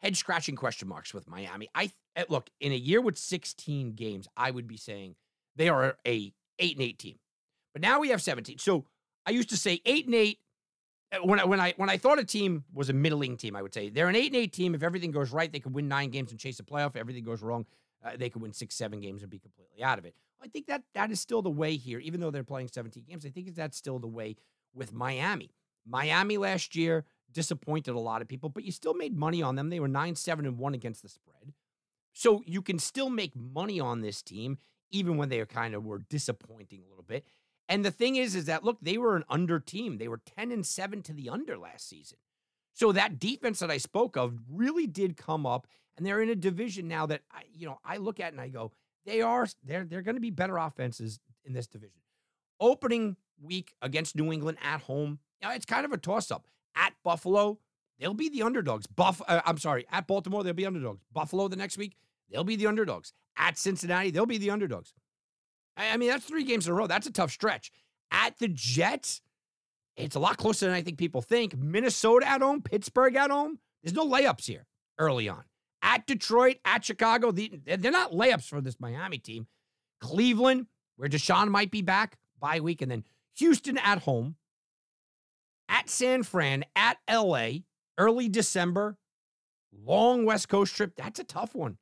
head 0.00 0.16
scratching 0.16 0.56
question 0.56 0.88
marks 0.88 1.14
with 1.14 1.28
Miami. 1.28 1.68
I 1.74 1.92
eh, 2.16 2.24
look 2.28 2.50
in 2.60 2.72
a 2.72 2.76
year 2.76 3.00
with 3.00 3.16
16 3.16 3.92
games, 3.92 4.26
I 4.36 4.50
would 4.50 4.66
be 4.66 4.76
saying 4.76 5.14
they 5.54 5.68
are 5.68 5.96
a 6.06 6.32
eight 6.58 6.76
and 6.76 6.82
eight 6.82 6.98
team, 6.98 7.18
but 7.72 7.82
now 7.82 8.00
we 8.00 8.08
have 8.08 8.20
17. 8.20 8.58
So 8.58 8.86
I 9.24 9.30
used 9.30 9.50
to 9.50 9.56
say 9.56 9.80
eight 9.86 10.06
and 10.06 10.14
eight 10.14 10.38
when 11.22 11.40
I 11.40 11.44
when 11.44 11.60
I 11.60 11.74
when 11.76 11.90
I 11.90 11.96
thought 11.98 12.18
a 12.18 12.24
team 12.24 12.64
was 12.72 12.88
a 12.88 12.92
middling 12.92 13.36
team, 13.36 13.54
I 13.54 13.62
would 13.62 13.74
say 13.74 13.90
they're 13.90 14.08
an 14.08 14.16
eight 14.16 14.28
and 14.28 14.36
eight 14.36 14.52
team. 14.52 14.74
If 14.74 14.82
everything 14.82 15.10
goes 15.10 15.30
right, 15.30 15.52
they 15.52 15.60
could 15.60 15.74
win 15.74 15.88
nine 15.88 16.10
games 16.10 16.30
and 16.30 16.40
chase 16.40 16.58
a 16.60 16.62
playoff. 16.62 16.90
If 16.90 16.96
everything 16.96 17.24
goes 17.24 17.42
wrong, 17.42 17.66
uh, 18.04 18.12
they 18.16 18.30
could 18.30 18.42
win 18.42 18.52
six, 18.52 18.74
seven 18.74 19.00
games 19.00 19.22
and 19.22 19.30
be 19.30 19.38
completely 19.38 19.82
out 19.82 19.98
of 19.98 20.04
it. 20.04 20.14
I 20.42 20.48
think 20.48 20.66
that 20.66 20.82
that 20.94 21.10
is 21.10 21.20
still 21.20 21.42
the 21.42 21.50
way 21.50 21.76
here, 21.76 22.00
even 22.00 22.20
though 22.20 22.30
they're 22.30 22.42
playing 22.42 22.68
17 22.68 23.04
games. 23.08 23.24
I 23.24 23.28
think 23.28 23.54
that's 23.54 23.76
still 23.76 23.98
the 23.98 24.08
way 24.08 24.36
with 24.74 24.92
Miami. 24.92 25.50
Miami 25.86 26.38
last 26.38 26.74
year 26.74 27.04
disappointed 27.32 27.94
a 27.94 28.00
lot 28.00 28.22
of 28.22 28.28
people, 28.28 28.48
but 28.48 28.64
you 28.64 28.72
still 28.72 28.94
made 28.94 29.16
money 29.16 29.42
on 29.42 29.56
them. 29.56 29.70
They 29.70 29.80
were 29.80 29.88
nine, 29.88 30.16
seven, 30.16 30.46
and 30.46 30.58
one 30.58 30.74
against 30.74 31.02
the 31.02 31.08
spread. 31.08 31.52
So 32.12 32.42
you 32.46 32.60
can 32.60 32.78
still 32.78 33.08
make 33.08 33.34
money 33.34 33.80
on 33.80 34.00
this 34.00 34.22
team, 34.22 34.58
even 34.90 35.16
when 35.16 35.28
they 35.28 35.44
kind 35.46 35.74
of 35.74 35.84
were 35.84 35.98
disappointing 35.98 36.82
a 36.84 36.88
little 36.88 37.04
bit. 37.04 37.24
And 37.72 37.86
the 37.86 37.90
thing 37.90 38.16
is, 38.16 38.34
is 38.34 38.44
that 38.44 38.64
look, 38.64 38.76
they 38.82 38.98
were 38.98 39.16
an 39.16 39.24
under 39.30 39.58
team. 39.58 39.96
They 39.96 40.06
were 40.06 40.20
10 40.36 40.52
and 40.52 40.66
7 40.66 41.00
to 41.04 41.14
the 41.14 41.30
under 41.30 41.56
last 41.56 41.88
season. 41.88 42.18
So 42.74 42.92
that 42.92 43.18
defense 43.18 43.60
that 43.60 43.70
I 43.70 43.78
spoke 43.78 44.14
of 44.14 44.38
really 44.50 44.86
did 44.86 45.16
come 45.16 45.46
up, 45.46 45.66
and 45.96 46.06
they're 46.06 46.20
in 46.20 46.28
a 46.28 46.34
division 46.34 46.86
now 46.86 47.06
that 47.06 47.22
I, 47.32 47.44
you 47.50 47.66
know, 47.66 47.78
I 47.82 47.96
look 47.96 48.20
at 48.20 48.32
and 48.32 48.40
I 48.42 48.48
go, 48.48 48.72
they 49.06 49.22
are 49.22 49.46
they're 49.64 49.84
they're 49.84 50.02
going 50.02 50.16
to 50.16 50.20
be 50.20 50.30
better 50.30 50.58
offenses 50.58 51.18
in 51.46 51.54
this 51.54 51.66
division. 51.66 52.02
Opening 52.60 53.16
week 53.40 53.72
against 53.80 54.16
New 54.16 54.30
England 54.32 54.58
at 54.62 54.82
home, 54.82 55.18
know, 55.42 55.50
it's 55.50 55.64
kind 55.64 55.86
of 55.86 55.92
a 55.92 55.96
toss 55.96 56.30
up. 56.30 56.46
At 56.76 56.92
Buffalo, 57.02 57.58
they'll 57.98 58.12
be 58.12 58.28
the 58.28 58.42
underdogs. 58.42 58.86
Buff, 58.86 59.22
uh, 59.26 59.40
I'm 59.46 59.56
sorry, 59.56 59.86
at 59.90 60.06
Baltimore 60.06 60.44
they'll 60.44 60.52
be 60.52 60.66
underdogs. 60.66 61.02
Buffalo 61.10 61.48
the 61.48 61.56
next 61.56 61.78
week, 61.78 61.96
they'll 62.30 62.44
be 62.44 62.56
the 62.56 62.66
underdogs. 62.66 63.14
At 63.38 63.56
Cincinnati, 63.56 64.10
they'll 64.10 64.26
be 64.26 64.36
the 64.36 64.50
underdogs. 64.50 64.92
I 65.76 65.96
mean, 65.96 66.10
that's 66.10 66.24
three 66.24 66.44
games 66.44 66.66
in 66.66 66.72
a 66.72 66.74
row. 66.74 66.86
That's 66.86 67.06
a 67.06 67.12
tough 67.12 67.30
stretch. 67.30 67.70
At 68.10 68.38
the 68.38 68.48
Jets, 68.48 69.22
it's 69.96 70.16
a 70.16 70.20
lot 70.20 70.36
closer 70.36 70.66
than 70.66 70.74
I 70.74 70.82
think 70.82 70.98
people 70.98 71.22
think. 71.22 71.56
Minnesota 71.56 72.28
at 72.28 72.42
home, 72.42 72.62
Pittsburgh 72.62 73.16
at 73.16 73.30
home. 73.30 73.58
There's 73.82 73.94
no 73.94 74.06
layups 74.06 74.46
here 74.46 74.66
early 74.98 75.28
on. 75.28 75.44
At 75.82 76.06
Detroit, 76.06 76.58
at 76.64 76.84
Chicago, 76.84 77.32
they're 77.32 77.90
not 77.90 78.12
layups 78.12 78.48
for 78.48 78.60
this 78.60 78.78
Miami 78.78 79.18
team. 79.18 79.46
Cleveland, 80.00 80.66
where 80.96 81.08
Deshaun 81.08 81.48
might 81.48 81.70
be 81.70 81.82
back 81.82 82.18
by 82.38 82.60
week, 82.60 82.82
and 82.82 82.90
then 82.90 83.04
Houston 83.36 83.78
at 83.78 84.00
home. 84.00 84.36
At 85.68 85.88
San 85.88 86.22
Fran, 86.22 86.64
at 86.76 86.98
LA, 87.10 87.48
early 87.96 88.28
December, 88.28 88.98
long 89.72 90.26
West 90.26 90.48
Coast 90.48 90.76
trip. 90.76 90.92
That's 90.96 91.18
a 91.18 91.24
tough 91.24 91.54
one. 91.54 91.78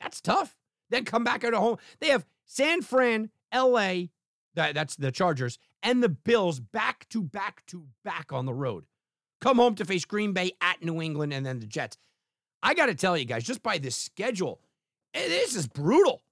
That's 0.00 0.20
tough. 0.20 0.56
Then 0.90 1.04
come 1.04 1.24
back 1.24 1.42
at 1.42 1.52
home. 1.52 1.78
They 1.98 2.08
have 2.08 2.24
San 2.46 2.80
Fran, 2.80 3.30
LA, 3.54 4.06
that, 4.54 4.74
that's 4.74 4.96
the 4.96 5.12
Chargers, 5.12 5.58
and 5.82 6.02
the 6.02 6.08
Bills 6.08 6.60
back 6.60 7.08
to 7.10 7.22
back 7.22 7.64
to 7.66 7.86
back 8.04 8.32
on 8.32 8.46
the 8.46 8.54
road. 8.54 8.84
Come 9.40 9.58
home 9.58 9.74
to 9.74 9.84
face 9.84 10.04
Green 10.04 10.32
Bay 10.32 10.52
at 10.60 10.82
New 10.82 11.02
England 11.02 11.32
and 11.32 11.44
then 11.44 11.58
the 11.58 11.66
Jets. 11.66 11.98
I 12.62 12.72
got 12.74 12.86
to 12.86 12.94
tell 12.94 13.16
you 13.16 13.26
guys, 13.26 13.44
just 13.44 13.62
by 13.62 13.78
this 13.78 13.96
schedule, 13.96 14.60
eh, 15.12 15.28
this 15.28 15.54
is 15.54 15.66
brutal. 15.66 16.22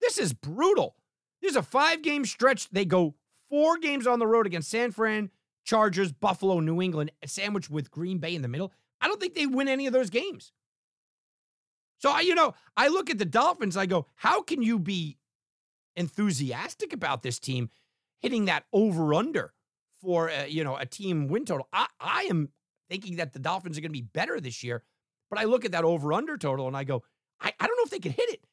This 0.00 0.18
is 0.18 0.32
brutal. 0.32 0.96
There's 1.40 1.56
a 1.56 1.62
five 1.62 2.02
game 2.02 2.24
stretch. 2.24 2.68
They 2.70 2.84
go 2.84 3.14
four 3.48 3.78
games 3.78 4.06
on 4.06 4.18
the 4.18 4.26
road 4.26 4.46
against 4.46 4.70
San 4.70 4.90
Fran, 4.90 5.30
Chargers, 5.64 6.12
Buffalo, 6.12 6.60
New 6.60 6.82
England, 6.82 7.12
sandwiched 7.24 7.70
with 7.70 7.90
Green 7.90 8.18
Bay 8.18 8.34
in 8.34 8.42
the 8.42 8.48
middle. 8.48 8.72
I 9.00 9.06
don't 9.06 9.20
think 9.20 9.34
they 9.34 9.46
win 9.46 9.68
any 9.68 9.86
of 9.86 9.92
those 9.92 10.10
games. 10.10 10.52
So 11.98 12.10
I, 12.10 12.20
you 12.20 12.34
know, 12.34 12.54
I 12.76 12.88
look 12.88 13.10
at 13.10 13.18
the 13.18 13.24
Dolphins, 13.24 13.76
I 13.76 13.86
go, 13.86 14.06
how 14.14 14.42
can 14.42 14.62
you 14.62 14.78
be 14.78 15.18
enthusiastic 15.96 16.92
about 16.92 17.22
this 17.22 17.38
team 17.38 17.70
hitting 18.20 18.44
that 18.46 18.64
over 18.72 19.14
under 19.14 19.52
for 20.00 20.30
uh, 20.30 20.44
you 20.44 20.62
know 20.62 20.76
a 20.76 20.86
team 20.86 21.28
win 21.28 21.44
total? 21.44 21.68
I, 21.72 21.86
I 22.00 22.22
am 22.30 22.50
thinking 22.88 23.16
that 23.16 23.32
the 23.32 23.38
Dolphins 23.38 23.76
are 23.76 23.80
going 23.80 23.90
to 23.90 23.98
be 23.98 24.02
better 24.02 24.40
this 24.40 24.62
year, 24.62 24.82
but 25.28 25.38
I 25.38 25.44
look 25.44 25.64
at 25.64 25.72
that 25.72 25.84
over 25.84 26.12
under 26.12 26.38
total 26.38 26.68
and 26.68 26.76
I 26.76 26.84
go, 26.84 27.02
I, 27.40 27.52
I 27.58 27.66
don't 27.66 27.76
know 27.76 27.84
if 27.84 27.90
they 27.90 27.98
can 27.98 28.12
hit 28.12 28.30
it. 28.30 28.44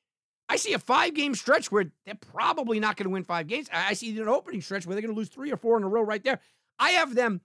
I 0.48 0.58
see 0.58 0.74
a 0.74 0.80
five 0.80 1.14
game 1.14 1.34
stretch 1.36 1.72
where 1.72 1.86
they're 2.06 2.16
probably 2.16 2.80
not 2.80 2.98
going 2.98 3.06
to 3.06 3.10
win 3.14 3.24
five 3.24 3.48
games. 3.48 3.68
I 3.72 3.94
see 3.94 4.18
an 4.20 4.28
opening 4.28 4.62
stretch 4.62 4.86
where 4.86 4.96
they're 4.96 5.02
going 5.02 5.14
to 5.14 5.18
lose 5.18 5.30
three 5.30 5.52
or 5.52 5.58
four 5.58 5.78
in 5.78 5.84
a 5.84 5.88
row 5.88 6.02
right 6.02 6.24
there. 6.24 6.40
I 6.78 6.92
have 6.92 7.16
them 7.16 7.42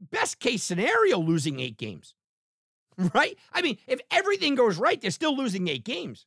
best 0.00 0.38
case 0.38 0.62
scenario 0.62 1.18
losing 1.18 1.60
eight 1.60 1.78
games, 1.78 2.14
right? 3.14 3.36
I 3.52 3.62
mean, 3.62 3.78
if 3.86 4.00
everything 4.10 4.54
goes 4.54 4.78
right, 4.78 5.00
they're 5.00 5.10
still 5.10 5.36
losing 5.36 5.68
eight 5.68 5.84
games. 5.84 6.26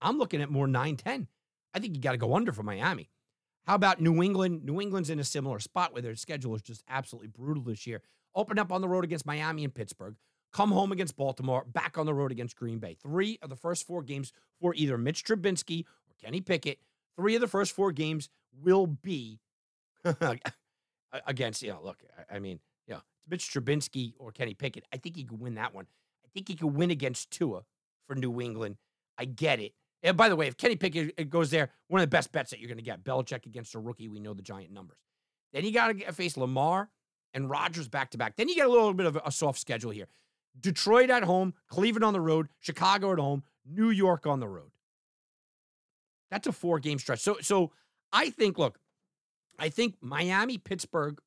I'm 0.00 0.18
looking 0.18 0.42
at 0.42 0.50
more 0.50 0.66
9 0.66 0.96
10. 0.96 1.26
I 1.74 1.78
think 1.78 1.94
you 1.94 2.00
got 2.00 2.12
to 2.12 2.18
go 2.18 2.34
under 2.34 2.52
for 2.52 2.62
Miami. 2.62 3.10
How 3.66 3.74
about 3.74 4.00
New 4.00 4.22
England? 4.22 4.64
New 4.64 4.80
England's 4.80 5.10
in 5.10 5.18
a 5.18 5.24
similar 5.24 5.58
spot 5.58 5.92
where 5.92 6.00
their 6.00 6.16
schedule 6.16 6.54
is 6.54 6.62
just 6.62 6.82
absolutely 6.88 7.28
brutal 7.28 7.62
this 7.62 7.86
year. 7.86 8.00
Open 8.34 8.58
up 8.58 8.72
on 8.72 8.80
the 8.80 8.88
road 8.88 9.04
against 9.04 9.26
Miami 9.26 9.64
and 9.64 9.74
Pittsburgh. 9.74 10.16
Come 10.52 10.70
home 10.70 10.92
against 10.92 11.16
Baltimore, 11.16 11.64
back 11.66 11.98
on 11.98 12.06
the 12.06 12.14
road 12.14 12.32
against 12.32 12.56
Green 12.56 12.78
Bay. 12.78 12.94
Three 12.94 13.38
of 13.42 13.50
the 13.50 13.56
first 13.56 13.86
four 13.86 14.02
games 14.02 14.32
for 14.60 14.74
either 14.74 14.96
Mitch 14.96 15.24
Trubisky 15.24 15.82
or 15.82 16.14
Kenny 16.22 16.40
Pickett. 16.40 16.80
Three 17.16 17.34
of 17.34 17.42
the 17.42 17.48
first 17.48 17.72
four 17.72 17.92
games 17.92 18.30
will 18.62 18.86
be 18.86 19.40
against, 21.26 21.62
you 21.62 21.70
know, 21.70 21.80
look, 21.82 22.02
I 22.30 22.38
mean, 22.38 22.60
Mitch 23.28 23.50
Trubisky 23.52 24.14
or 24.18 24.32
Kenny 24.32 24.54
Pickett. 24.54 24.84
I 24.92 24.96
think 24.96 25.16
he 25.16 25.24
could 25.24 25.40
win 25.40 25.54
that 25.54 25.74
one. 25.74 25.86
I 26.24 26.28
think 26.32 26.48
he 26.48 26.54
could 26.54 26.74
win 26.74 26.90
against 26.90 27.30
Tua 27.30 27.62
for 28.06 28.14
New 28.14 28.40
England. 28.40 28.76
I 29.18 29.24
get 29.24 29.60
it. 29.60 29.72
And 30.02 30.16
by 30.16 30.28
the 30.28 30.36
way, 30.36 30.46
if 30.46 30.56
Kenny 30.56 30.76
Pickett 30.76 31.14
uh, 31.18 31.24
goes 31.24 31.50
there, 31.50 31.70
one 31.88 32.00
of 32.00 32.04
the 32.04 32.14
best 32.14 32.30
bets 32.32 32.50
that 32.50 32.60
you're 32.60 32.68
going 32.68 32.78
to 32.78 32.84
get 32.84 33.02
Belichick 33.04 33.46
against 33.46 33.74
a 33.74 33.78
rookie. 33.78 34.08
We 34.08 34.20
know 34.20 34.34
the 34.34 34.42
giant 34.42 34.72
numbers. 34.72 34.98
Then 35.52 35.64
you 35.64 35.72
got 35.72 35.88
to 35.88 36.12
face 36.12 36.36
Lamar 36.36 36.90
and 37.34 37.50
Rodgers 37.50 37.88
back 37.88 38.10
to 38.10 38.18
back. 38.18 38.36
Then 38.36 38.48
you 38.48 38.54
get 38.54 38.66
a 38.66 38.70
little 38.70 38.94
bit 38.94 39.06
of 39.06 39.18
a 39.24 39.32
soft 39.32 39.58
schedule 39.58 39.90
here. 39.90 40.06
Detroit 40.60 41.10
at 41.10 41.24
home, 41.24 41.54
Cleveland 41.68 42.04
on 42.04 42.12
the 42.12 42.20
road, 42.20 42.48
Chicago 42.60 43.12
at 43.12 43.18
home, 43.18 43.42
New 43.66 43.90
York 43.90 44.26
on 44.26 44.40
the 44.40 44.48
road. 44.48 44.70
That's 46.30 46.46
a 46.46 46.52
four 46.52 46.78
game 46.78 46.98
stretch. 46.98 47.20
So, 47.20 47.38
so 47.40 47.72
I 48.12 48.30
think, 48.30 48.58
look, 48.58 48.78
I 49.58 49.68
think 49.68 49.96
Miami, 50.00 50.58
Pittsburgh, 50.58 51.18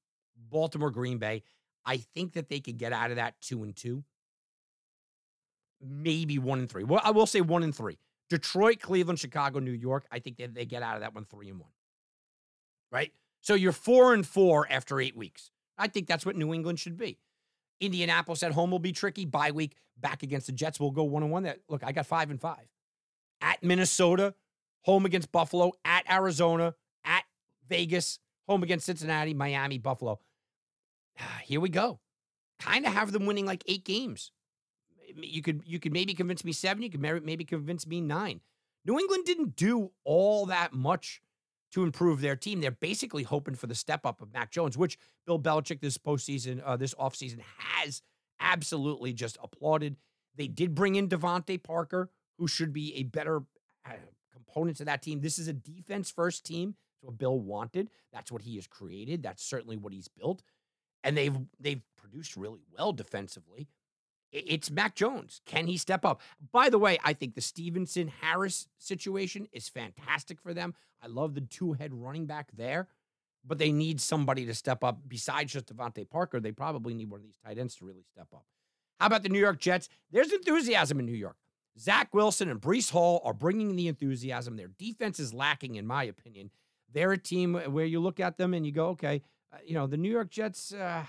Baltimore, 0.50 0.92
Green 0.92 1.18
Bay, 1.18 1.44
I 1.86 1.98
think 1.98 2.34
that 2.34 2.50
they 2.50 2.60
could 2.60 2.78
get 2.78 2.94
out 2.94 3.10
of 3.10 3.18
that 3.18 3.40
two 3.42 3.64
and 3.64 3.76
two, 3.76 4.04
maybe 5.82 6.38
one 6.38 6.60
and 6.60 6.70
three. 6.70 6.84
Well, 6.84 7.02
I 7.04 7.12
will 7.12 7.26
say 7.26 7.42
one 7.42 7.64
and 7.64 7.76
three. 7.76 7.98
Detroit, 8.30 8.80
Cleveland, 8.80 9.20
Chicago, 9.20 9.60
New 9.60 9.72
York. 9.72 10.06
I 10.12 10.20
think 10.20 10.38
that 10.38 10.54
they 10.54 10.66
get 10.66 10.84
out 10.84 10.96
of 10.96 11.02
that 11.02 11.14
one 11.14 11.26
three 11.26 11.50
and 11.50 11.60
one. 11.60 11.72
Right? 12.92 13.12
So 13.42 13.56
you're 13.56 13.72
four 13.72 14.14
and 14.14 14.26
four 14.26 14.68
after 14.70 15.02
eight 15.02 15.18
weeks. 15.18 15.52
I 15.78 15.88
think 15.88 16.08
that's 16.08 16.26
what 16.26 16.36
New 16.36 16.54
England 16.54 16.80
should 16.80 16.98
be. 16.98 17.18
Indianapolis 17.80 18.44
at 18.44 18.52
home 18.52 18.72
will 18.72 18.80
be 18.80 18.92
tricky. 18.92 19.26
Bye 19.26 19.52
week 19.52 19.76
back 20.00 20.24
against 20.24 20.46
the 20.46 20.54
Jets. 20.54 20.80
We'll 20.80 20.92
go 20.92 21.04
one 21.04 21.24
and 21.24 21.32
one. 21.32 21.44
That 21.44 21.60
look, 21.68 21.84
I 21.84 21.92
got 21.92 22.06
five 22.06 22.30
and 22.30 22.40
five. 22.40 22.68
At 23.42 23.64
Minnesota, 23.64 24.36
home 24.82 25.06
against 25.06 25.32
Buffalo. 25.32 25.72
At 25.84 26.10
Arizona, 26.10 26.76
at 27.04 27.24
Vegas, 27.68 28.20
home 28.48 28.62
against 28.64 28.86
Cincinnati, 28.86 29.34
Miami, 29.34 29.80
Buffalo. 29.80 30.20
Here 31.44 31.60
we 31.60 31.70
go. 31.70 32.00
Kind 32.60 32.86
of 32.86 32.94
have 32.94 33.12
them 33.12 33.26
winning 33.26 33.46
like 33.46 33.64
eight 33.68 33.86
games. 33.86 34.32
You 35.16 35.42
could 35.42 35.64
you 35.66 35.80
could 35.80 35.92
maybe 35.92 36.14
convince 36.14 36.46
me 36.46 36.54
seven. 36.54 36.84
You 36.84 36.90
could 36.90 37.02
maybe 37.02 37.44
convince 37.44 37.86
me 37.86 38.00
nine. 38.02 38.42
New 38.86 38.98
England 39.00 39.26
didn't 39.26 39.56
do 39.56 39.92
all 40.04 40.46
that 40.48 40.74
much 40.74 41.22
to 41.72 41.84
improve 41.84 42.22
their 42.22 42.36
team. 42.36 42.62
They're 42.62 42.72
basically 42.72 43.24
hoping 43.24 43.56
for 43.56 43.68
the 43.68 43.76
step 43.76 44.06
up 44.06 44.22
of 44.22 44.34
Mac 44.34 44.52
Jones, 44.52 44.78
which 44.78 44.98
Bill 45.26 45.40
Belichick 45.40 45.82
this 45.82 45.98
postseason, 45.98 46.62
uh, 46.66 46.78
this 46.78 46.94
offseason 46.96 47.40
has 47.58 48.02
absolutely 48.40 49.14
just 49.14 49.38
applauded. 49.42 49.96
They 50.36 50.48
did 50.48 50.76
bring 50.76 50.96
in 50.96 51.08
DeVante 51.08 51.62
Parker, 51.62 52.10
who 52.38 52.48
should 52.48 52.74
be 52.74 52.96
a 52.96 53.04
better 53.04 53.44
uh, 53.86 53.94
component 54.34 54.78
to 54.78 54.86
that 54.86 55.02
team. 55.02 55.22
This 55.22 55.40
is 55.40 55.48
a 55.48 55.54
defense 55.54 56.12
first 56.12 56.46
team. 56.46 56.76
That's 57.02 57.10
what 57.10 57.18
Bill 57.18 57.40
wanted. 57.40 57.90
That's 58.12 58.32
what 58.32 58.42
he 58.42 58.56
has 58.56 58.68
created. 58.68 59.24
That's 59.24 59.44
certainly 59.44 59.78
what 59.78 59.94
he's 59.94 60.08
built. 60.08 60.42
And 61.04 61.18
they've 61.18 61.38
they've 61.60 61.82
produced 61.98 62.36
really 62.38 62.62
well 62.78 62.94
defensively. 62.94 63.68
It's 64.32 64.72
Mac 64.72 64.96
Jones. 64.96 65.42
Can 65.46 65.68
he 65.68 65.76
step 65.76 66.06
up? 66.06 66.22
By 66.54 66.70
the 66.70 66.80
way, 66.80 66.98
I 67.04 67.12
think 67.12 67.36
the 67.36 67.42
Stevenson 67.42 68.08
Harris 68.22 68.68
situation 68.78 69.48
is 69.52 69.68
fantastic 69.68 70.40
for 70.40 70.54
them. 70.54 70.74
I 71.04 71.08
love 71.08 71.34
the 71.34 71.42
two 71.42 71.74
head 71.74 71.94
running 71.94 72.28
back 72.28 72.50
there, 72.56 72.88
but 73.46 73.58
they 73.58 73.74
need 73.74 74.00
somebody 74.00 74.46
to 74.46 74.54
step 74.54 74.86
up 74.86 75.00
besides 75.06 75.52
just 75.52 75.76
DeVante 75.76 76.10
Parker. 76.10 76.40
They 76.40 76.54
probably 76.54 76.94
need 76.94 77.10
one 77.10 77.20
of 77.20 77.26
these 77.26 77.40
tight 77.44 77.58
ends 77.58 77.76
to 77.76 77.86
really 77.86 78.06
step 78.10 78.28
up. 78.34 78.46
How 79.02 79.08
about 79.08 79.24
the 79.24 79.30
New 79.30 79.40
York 79.40 79.60
Jets? 79.60 79.90
There's 80.12 80.32
enthusiasm 80.32 81.00
in 81.00 81.06
New 81.06 81.12
York. 81.12 81.36
Zach 81.78 82.14
Wilson 82.14 82.50
and 82.50 82.62
Breece 82.62 82.92
Hall 82.92 83.22
are 83.26 83.34
bringing 83.34 83.76
the 83.76 83.88
enthusiasm. 83.88 84.56
Their 84.56 84.68
defense 84.68 85.20
is 85.20 85.34
lacking, 85.34 85.76
in 85.76 85.88
my 85.88 86.04
opinion. 86.04 86.52
They're 86.94 87.14
a 87.14 87.18
team 87.18 87.56
where 87.56 87.86
you 87.86 88.00
look 88.00 88.20
at 88.20 88.38
them 88.38 88.54
and 88.54 88.66
you 88.66 88.72
go, 88.72 88.90
okay, 88.90 89.24
uh, 89.54 89.58
you 89.66 89.74
know, 89.74 89.88
the 89.88 89.98
New 89.98 90.12
York 90.12 90.30
Jets 90.30 90.74
uh, 90.74 91.04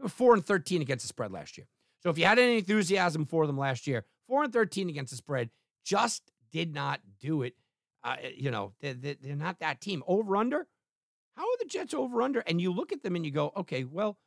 were 0.00 0.08
4 0.08 0.34
and 0.34 0.46
13 0.46 0.82
against 0.82 1.04
the 1.04 1.08
spread 1.08 1.32
last 1.32 1.56
year. 1.56 1.66
So 2.02 2.10
if 2.10 2.18
you 2.18 2.26
had 2.26 2.38
any 2.38 2.58
enthusiasm 2.58 3.24
for 3.24 3.46
them 3.46 3.58
last 3.58 3.86
year, 3.86 4.04
4 4.28 4.44
and 4.44 4.52
13 4.52 4.88
against 4.88 5.10
the 5.10 5.16
spread, 5.16 5.50
just 5.84 6.30
did 6.52 6.74
not 6.74 7.00
do 7.20 7.42
it. 7.42 7.54
Uh, 8.02 8.16
eh, 8.20 8.30
you 8.36 8.50
know, 8.50 8.72
they're, 8.80 8.94
they're 8.94 9.36
not 9.36 9.60
that 9.60 9.80
team. 9.80 10.02
Over 10.06 10.36
under? 10.36 10.66
How 11.36 11.42
are 11.42 11.58
the 11.58 11.66
Jets 11.66 11.94
over 11.94 12.22
under? 12.22 12.40
And 12.40 12.60
you 12.60 12.72
look 12.72 12.92
at 12.92 13.02
them 13.02 13.16
and 13.16 13.24
you 13.24 13.32
go, 13.32 13.52
okay, 13.56 13.84
well, 13.84 14.18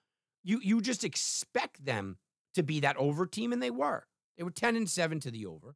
you 0.44 0.60
you 0.62 0.82
just 0.82 1.04
expect 1.04 1.86
them 1.86 2.18
to 2.54 2.64
be 2.64 2.80
that 2.80 2.98
over 2.98 3.26
team, 3.26 3.54
and 3.54 3.62
they 3.62 3.72
were. 3.72 4.08
They 4.38 4.44
were 4.44 4.52
10 4.52 4.76
and 4.76 4.90
7 4.90 5.20
to 5.22 5.32
the 5.32 5.46
over. 5.46 5.76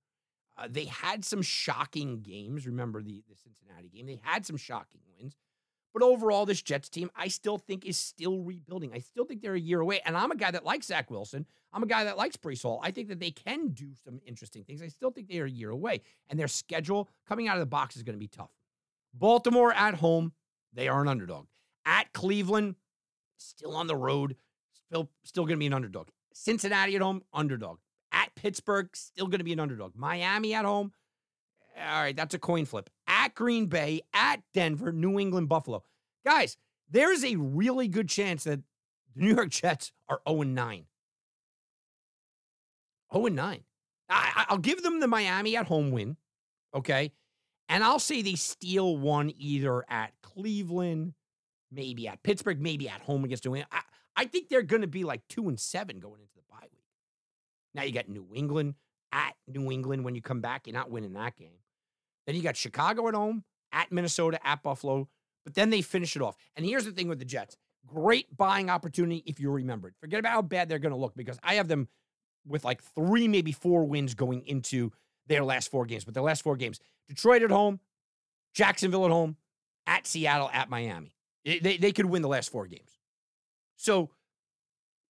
Uh, 0.57 0.67
they 0.69 0.85
had 0.85 1.25
some 1.25 1.41
shocking 1.41 2.21
games. 2.21 2.65
Remember 2.65 3.01
the, 3.01 3.23
the 3.29 3.35
Cincinnati 3.35 3.89
game? 3.89 4.05
They 4.05 4.19
had 4.23 4.45
some 4.45 4.57
shocking 4.57 5.01
wins. 5.17 5.35
But 5.93 6.03
overall, 6.03 6.45
this 6.45 6.62
Jets 6.62 6.89
team, 6.89 7.12
I 7.15 7.27
still 7.27 7.57
think 7.57 7.86
is 7.86 7.98
still 7.98 8.39
rebuilding. 8.39 8.91
I 8.93 9.00
still 9.00 9.25
think 9.25 9.41
they're 9.41 9.55
a 9.55 9.60
year 9.60 9.81
away. 9.81 10.00
And 10.05 10.15
I'm 10.15 10.31
a 10.31 10.36
guy 10.36 10.51
that 10.51 10.63
likes 10.63 10.88
Zach 10.88 11.12
Wilson. 11.12 11.45
I'm 11.74 11.83
a 11.83 11.88
guy 11.88 12.05
that 12.05 12.17
likes 12.17 12.38
Breece 12.38 12.63
Hall. 12.63 12.79
I 12.81 12.91
think 12.91 13.10
that 13.10 13.19
they 13.19 13.31
can 13.31 13.69
do 13.69 13.89
some 14.03 14.19
interesting 14.25 14.63
things. 14.63 14.81
I 14.81 14.88
still 14.88 15.12
think 15.12 15.27
they 15.27 15.39
are 15.39 15.45
a 15.45 15.50
year 15.50 15.69
away. 15.69 16.01
And 16.29 16.39
their 16.39 16.48
schedule 16.48 17.10
coming 17.27 17.48
out 17.48 17.57
of 17.57 17.60
the 17.60 17.65
box 17.65 17.98
is 17.98 18.03
going 18.03 18.15
to 18.15 18.19
be 18.19 18.27
tough. 18.27 18.51
Baltimore 19.13 19.74
at 19.74 19.95
home, 19.95 20.31
they 20.74 20.88
are 20.88 21.01
an 21.01 21.10
underdog. 21.10 21.48
At 21.86 22.13
Cleveland, 22.13 22.75
still 23.38 23.75
on 23.75 23.88
the 23.88 23.95
road, 23.95 24.38
still, 24.86 25.10
still 25.24 25.43
going 25.43 25.57
to 25.57 25.60
be 25.60 25.67
an 25.67 25.74
underdog. 25.74 26.07
Cincinnati 26.33 26.95
at 26.95 27.01
home, 27.01 27.24
underdog. 27.33 27.79
At 28.13 28.33
Pittsburgh, 28.36 28.89
still 28.95 29.27
going 29.27 29.39
to 29.39 29.45
be 29.45 29.53
an 29.53 29.60
underdog. 29.60 29.93
Miami 29.95 30.53
at 30.53 30.63
home, 30.63 30.93
all 31.77 32.01
right, 32.01 32.15
that's 32.15 32.33
a 32.33 32.39
coin 32.39 32.65
flip. 32.65 32.89
At 33.21 33.35
Green 33.35 33.67
Bay, 33.67 34.01
at 34.15 34.41
Denver, 34.51 34.91
New 34.91 35.19
England, 35.19 35.47
Buffalo. 35.47 35.83
Guys, 36.25 36.57
there's 36.89 37.23
a 37.23 37.35
really 37.35 37.87
good 37.87 38.09
chance 38.09 38.45
that 38.45 38.61
the 39.15 39.21
New 39.21 39.35
York 39.35 39.49
Jets 39.49 39.91
are 40.09 40.21
0 40.27 40.41
9. 40.41 40.85
0 43.13 43.25
9. 43.27 43.63
I, 44.09 44.45
I'll 44.49 44.57
give 44.57 44.81
them 44.81 44.99
the 44.99 45.07
Miami 45.07 45.55
at 45.55 45.67
home 45.67 45.91
win, 45.91 46.17
okay? 46.73 47.11
And 47.69 47.83
I'll 47.83 47.99
say 47.99 48.23
they 48.23 48.33
steal 48.33 48.97
one 48.97 49.31
either 49.37 49.85
at 49.87 50.13
Cleveland, 50.23 51.13
maybe 51.71 52.07
at 52.07 52.23
Pittsburgh, 52.23 52.59
maybe 52.59 52.89
at 52.89 53.01
home 53.01 53.23
against 53.23 53.45
New 53.45 53.51
England. 53.55 53.69
I, 53.71 53.81
I 54.23 54.25
think 54.25 54.49
they're 54.49 54.63
going 54.63 54.81
to 54.81 54.87
be 54.87 55.03
like 55.03 55.21
2 55.29 55.47
and 55.47 55.59
7 55.59 55.99
going 55.99 56.21
into 56.21 56.33
the 56.35 56.41
bye 56.49 56.57
week. 56.63 56.87
Now 57.75 57.83
you 57.83 57.91
got 57.91 58.09
New 58.09 58.27
England 58.33 58.73
at 59.11 59.35
New 59.47 59.71
England 59.71 60.05
when 60.05 60.15
you 60.15 60.23
come 60.23 60.41
back. 60.41 60.65
You're 60.65 60.73
not 60.73 60.89
winning 60.89 61.13
that 61.13 61.37
game. 61.37 61.60
Then 62.31 62.38
you 62.38 62.43
got 62.43 62.55
Chicago 62.55 63.09
at 63.09 63.13
home, 63.13 63.43
at 63.73 63.91
Minnesota, 63.91 64.39
at 64.47 64.63
Buffalo, 64.63 65.09
but 65.43 65.53
then 65.53 65.69
they 65.69 65.81
finish 65.81 66.15
it 66.15 66.21
off. 66.21 66.38
And 66.55 66.65
here's 66.65 66.85
the 66.85 66.93
thing 66.93 67.09
with 67.09 67.19
the 67.19 67.25
Jets 67.25 67.57
great 67.85 68.38
buying 68.38 68.69
opportunity 68.69 69.21
if 69.25 69.38
you 69.38 69.51
remember 69.51 69.89
it. 69.89 69.95
Forget 70.00 70.21
about 70.21 70.31
how 70.31 70.41
bad 70.41 70.69
they're 70.69 70.79
going 70.79 70.93
to 70.93 70.97
look 70.97 71.13
because 71.13 71.38
I 71.43 71.55
have 71.55 71.67
them 71.67 71.89
with 72.47 72.63
like 72.63 72.81
three, 72.81 73.27
maybe 73.27 73.51
four 73.51 73.83
wins 73.83 74.13
going 74.13 74.45
into 74.45 74.93
their 75.27 75.43
last 75.43 75.69
four 75.69 75.85
games. 75.85 76.05
But 76.05 76.13
their 76.13 76.23
last 76.23 76.41
four 76.41 76.55
games 76.55 76.79
Detroit 77.09 77.41
at 77.41 77.51
home, 77.51 77.81
Jacksonville 78.53 79.03
at 79.03 79.11
home, 79.11 79.35
at 79.85 80.07
Seattle, 80.07 80.50
at 80.53 80.69
Miami. 80.69 81.17
They, 81.43 81.75
they 81.75 81.91
could 81.91 82.05
win 82.05 82.21
the 82.21 82.29
last 82.29 82.50
four 82.50 82.65
games. 82.65 82.97
So, 83.75 84.09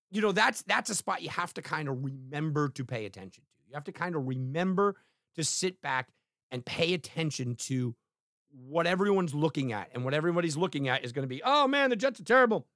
you 0.09 0.21
know, 0.21 0.31
that's 0.31 0.63
that's 0.63 0.89
a 0.89 0.95
spot 0.95 1.21
you 1.21 1.29
have 1.29 1.53
to 1.53 1.61
kind 1.61 1.87
of 1.87 2.03
remember 2.03 2.69
to 2.69 2.83
pay 2.83 3.05
attention 3.05 3.43
to. 3.43 3.49
You 3.67 3.75
have 3.75 3.83
to 3.83 3.91
kind 3.91 4.15
of 4.15 4.25
remember 4.25 4.95
to 5.35 5.43
sit 5.43 5.83
back 5.83 6.07
and 6.51 6.65
pay 6.65 6.93
attention 6.93 7.55
to 7.55 7.95
what 8.51 8.85
everyone's 8.85 9.33
looking 9.33 9.71
at. 9.71 9.89
And 9.93 10.03
what 10.03 10.13
everybody's 10.13 10.57
looking 10.57 10.87
at 10.89 11.03
is 11.03 11.11
going 11.11 11.23
to 11.23 11.33
be, 11.33 11.41
oh 11.43 11.67
man, 11.67 11.89
the 11.89 11.95
Jets 11.95 12.19
are 12.19 12.25
terrible. 12.25 12.67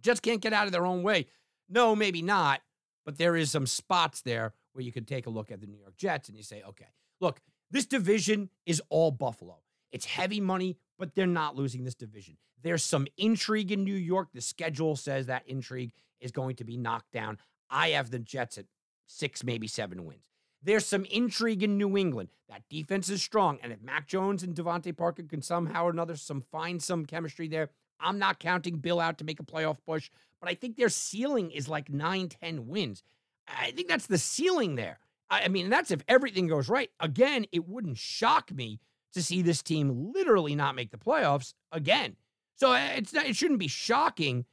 Jets 0.00 0.20
can't 0.20 0.40
get 0.40 0.52
out 0.52 0.66
of 0.66 0.72
their 0.72 0.86
own 0.86 1.02
way. 1.02 1.26
No, 1.68 1.96
maybe 1.96 2.22
not. 2.22 2.60
But 3.04 3.18
there 3.18 3.36
is 3.36 3.50
some 3.50 3.66
spots 3.66 4.20
there 4.20 4.52
where 4.72 4.84
you 4.84 4.92
could 4.92 5.08
take 5.08 5.26
a 5.26 5.30
look 5.30 5.50
at 5.50 5.60
the 5.60 5.66
New 5.66 5.78
York 5.78 5.96
Jets 5.96 6.28
and 6.28 6.36
you 6.36 6.44
say, 6.44 6.62
okay, 6.68 6.88
look, 7.20 7.40
this 7.70 7.86
division 7.86 8.50
is 8.66 8.82
all 8.90 9.10
Buffalo. 9.10 9.58
It's 9.90 10.04
heavy 10.04 10.40
money, 10.40 10.76
but 10.98 11.14
they're 11.14 11.26
not 11.26 11.56
losing 11.56 11.84
this 11.84 11.94
division. 11.94 12.36
There's 12.62 12.84
some 12.84 13.06
intrigue 13.16 13.72
in 13.72 13.84
New 13.84 13.94
York. 13.94 14.28
The 14.32 14.40
schedule 14.40 14.96
says 14.96 15.26
that 15.26 15.46
intrigue 15.46 15.92
is 16.20 16.32
going 16.32 16.56
to 16.56 16.64
be 16.64 16.76
knocked 16.76 17.12
down. 17.12 17.38
I 17.70 17.90
have 17.90 18.10
the 18.10 18.18
Jets 18.18 18.58
at 18.58 18.66
six, 19.06 19.42
maybe 19.42 19.66
seven 19.66 20.04
wins. 20.04 20.28
There's 20.62 20.86
some 20.86 21.04
intrigue 21.04 21.62
in 21.62 21.78
New 21.78 21.96
England. 21.96 22.30
That 22.48 22.62
defense 22.68 23.08
is 23.08 23.22
strong. 23.22 23.58
And 23.62 23.72
if 23.72 23.82
Mac 23.82 24.08
Jones 24.08 24.42
and 24.42 24.54
DeVante 24.54 24.96
Parker 24.96 25.22
can 25.22 25.42
somehow 25.42 25.84
or 25.84 25.90
another 25.90 26.16
some 26.16 26.42
find 26.50 26.82
some 26.82 27.06
chemistry 27.06 27.48
there, 27.48 27.70
I'm 28.00 28.18
not 28.18 28.38
counting 28.38 28.78
Bill 28.78 29.00
out 29.00 29.18
to 29.18 29.24
make 29.24 29.40
a 29.40 29.44
playoff 29.44 29.78
push, 29.86 30.10
but 30.40 30.48
I 30.48 30.54
think 30.54 30.76
their 30.76 30.88
ceiling 30.88 31.50
is 31.50 31.68
like 31.68 31.90
nine, 31.90 32.28
10 32.28 32.68
wins. 32.68 33.02
I 33.46 33.70
think 33.72 33.88
that's 33.88 34.06
the 34.06 34.18
ceiling 34.18 34.76
there. 34.76 34.98
I 35.30 35.48
mean, 35.48 35.68
that's 35.68 35.90
if 35.90 36.02
everything 36.08 36.46
goes 36.46 36.68
right. 36.68 36.90
Again, 37.00 37.44
it 37.52 37.68
wouldn't 37.68 37.98
shock 37.98 38.50
me 38.52 38.80
to 39.12 39.22
see 39.22 39.42
this 39.42 39.62
team 39.62 40.12
literally 40.14 40.54
not 40.54 40.74
make 40.74 40.90
the 40.90 40.96
playoffs 40.96 41.54
again. 41.70 42.16
So 42.54 42.72
uh, 42.72 42.90
it's 42.96 43.12
not, 43.12 43.26
it 43.26 43.36
shouldn't 43.36 43.60
be 43.60 43.68
shocking 43.68 44.46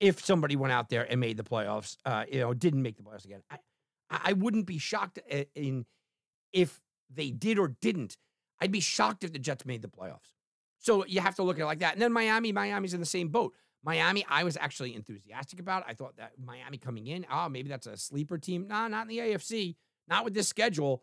if 0.00 0.24
somebody 0.24 0.54
went 0.54 0.72
out 0.72 0.90
there 0.90 1.10
and 1.10 1.18
made 1.18 1.36
the 1.36 1.44
playoffs. 1.44 1.96
Uh, 2.04 2.24
you 2.30 2.40
know, 2.40 2.52
didn't 2.54 2.82
make 2.82 2.96
the 2.96 3.02
playoffs 3.02 3.24
again. 3.24 3.42
I, 3.50 3.56
I 4.10 4.32
wouldn't 4.32 4.66
be 4.66 4.78
shocked 4.78 5.18
uh, 5.30 5.44
in 5.54 5.86
if 6.52 6.80
they 7.14 7.30
did 7.30 7.58
or 7.58 7.68
didn't. 7.80 8.16
I'd 8.60 8.72
be 8.72 8.80
shocked 8.80 9.24
if 9.24 9.32
the 9.32 9.38
Jets 9.38 9.64
made 9.66 9.82
the 9.82 9.88
playoffs. 9.88 10.32
So 10.78 11.04
you 11.04 11.20
have 11.20 11.36
to 11.36 11.42
look 11.42 11.58
at 11.58 11.62
it 11.62 11.66
like 11.66 11.80
that. 11.80 11.94
And 11.94 12.02
then 12.02 12.12
Miami, 12.12 12.52
Miami's 12.52 12.94
in 12.94 13.00
the 13.00 13.06
same 13.06 13.28
boat. 13.28 13.54
Miami, 13.84 14.24
I 14.28 14.44
was 14.44 14.56
actually 14.56 14.94
enthusiastic 14.94 15.60
about. 15.60 15.84
I 15.86 15.94
thought 15.94 16.16
that 16.16 16.32
Miami 16.42 16.78
coming 16.78 17.06
in, 17.06 17.26
oh, 17.30 17.48
maybe 17.48 17.68
that's 17.68 17.86
a 17.86 17.96
sleeper 17.96 18.38
team. 18.38 18.66
Nah, 18.66 18.88
not 18.88 19.02
in 19.02 19.08
the 19.08 19.18
AFC, 19.18 19.76
not 20.08 20.24
with 20.24 20.34
this 20.34 20.48
schedule. 20.48 21.02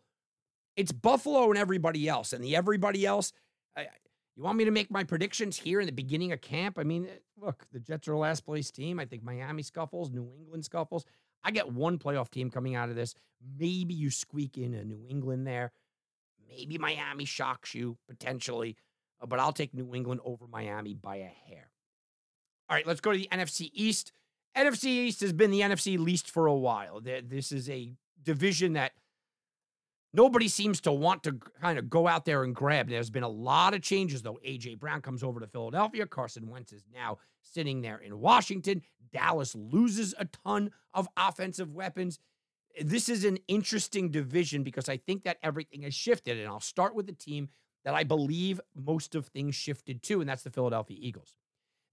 It's 0.76 0.92
Buffalo 0.92 1.50
and 1.50 1.58
everybody 1.58 2.08
else. 2.08 2.34
And 2.34 2.44
the 2.44 2.56
everybody 2.56 3.06
else, 3.06 3.32
I, 3.78 3.88
you 4.36 4.44
want 4.44 4.58
me 4.58 4.66
to 4.66 4.72
make 4.72 4.92
my 4.92 5.06
predictions 5.06 5.56
here 5.56 5.80
in 5.80 5.86
the 5.86 5.94
beginning 5.94 6.34
of 6.34 6.42
camp? 6.42 6.78
I 6.78 6.84
mean, 6.84 7.08
look, 7.38 7.66
the 7.72 7.80
Jets 7.80 8.08
are 8.10 8.14
a 8.14 8.20
last 8.20 8.46
place 8.46 8.72
team. 8.72 9.00
I 9.00 9.06
think 9.06 9.24
Miami 9.24 9.64
scuffles, 9.64 10.12
New 10.12 10.30
England 10.38 10.66
scuffles. 10.66 11.06
I 11.46 11.52
get 11.52 11.72
one 11.72 12.00
playoff 12.00 12.32
team 12.32 12.50
coming 12.50 12.75
out 12.75 12.90
of 12.90 12.96
this. 12.96 13.14
Maybe 13.60 13.94
you 13.94 14.10
squeak 14.10 14.58
in 14.58 14.74
a 14.74 14.84
New 14.84 15.06
England 15.08 15.46
there. 15.46 15.72
Maybe 16.50 16.80
Miami 16.80 17.25
shocks 17.25 17.75
you 17.75 17.98
potentially, 18.10 18.75
uh, 19.22 19.28
but 19.28 19.40
I'll 19.40 19.54
take 19.54 19.74
New 19.74 19.94
England 19.94 20.22
over 20.25 20.48
Miami 20.48 20.96
by 20.96 21.18
a 21.18 21.32
hair. 21.48 21.70
All 22.68 22.75
right, 22.75 22.88
let's 22.88 23.00
go 23.00 23.12
to 23.12 23.18
the 23.18 23.30
NFC 23.32 23.70
East. 23.74 24.12
NFC 24.58 24.86
East 24.86 25.22
has 25.22 25.34
been 25.34 25.52
the 25.52 25.62
NFC 25.62 26.00
least 26.00 26.32
for 26.32 26.48
a 26.48 26.56
while. 26.56 27.00
This 27.00 27.52
is 27.52 27.70
a 27.70 27.94
division 28.24 28.74
that 28.74 28.94
nobody 30.15 30.48
seems 30.48 30.81
to 30.81 30.91
want 30.91 31.24
to 31.24 31.39
kind 31.62 31.77
of 31.77 31.89
go 31.89 32.07
out 32.07 32.25
there 32.25 32.43
and 32.43 32.55
grab. 32.55 32.89
There's 32.89 33.10
been 33.10 33.24
a 33.24 33.29
lot 33.29 33.74
of 33.74 33.81
changes, 33.81 34.22
though. 34.22 34.39
A.J. 34.43 34.75
Brown 34.75 35.01
comes 35.01 35.24
over 35.24 35.39
to 35.39 35.48
Philadelphia. 35.48 36.05
Carson 36.05 36.50
Wentz 36.50 36.72
is 36.72 36.84
now 36.93 37.17
sitting 37.41 37.81
there 37.81 37.98
in 37.98 38.19
Washington. 38.19 38.81
Dallas 39.13 39.55
loses 39.55 40.13
a 40.17 40.25
ton 40.25 40.72
of 40.93 41.07
offensive 41.17 41.74
weapons. 41.74 42.19
This 42.81 43.07
is 43.07 43.24
an 43.24 43.38
interesting 43.48 44.12
division 44.12 44.63
because 44.63 44.89
I 44.89 44.98
think 44.98 45.24
that 45.24 45.38
everything 45.43 45.84
has 45.84 45.93
shifted. 45.93 46.38
And 46.38 46.48
I'll 46.48 46.60
start 46.60 46.95
with 46.95 47.05
the 47.05 47.13
team 47.13 47.50
that 47.86 47.93
I 47.93 48.03
believe 48.03 48.60
most 48.75 49.15
of 49.15 49.27
things 49.27 49.55
shifted 49.55 50.01
to, 50.03 50.19
and 50.19 50.29
that's 50.29 50.43
the 50.43 50.50
Philadelphia 50.50 50.98
Eagles. 51.00 51.36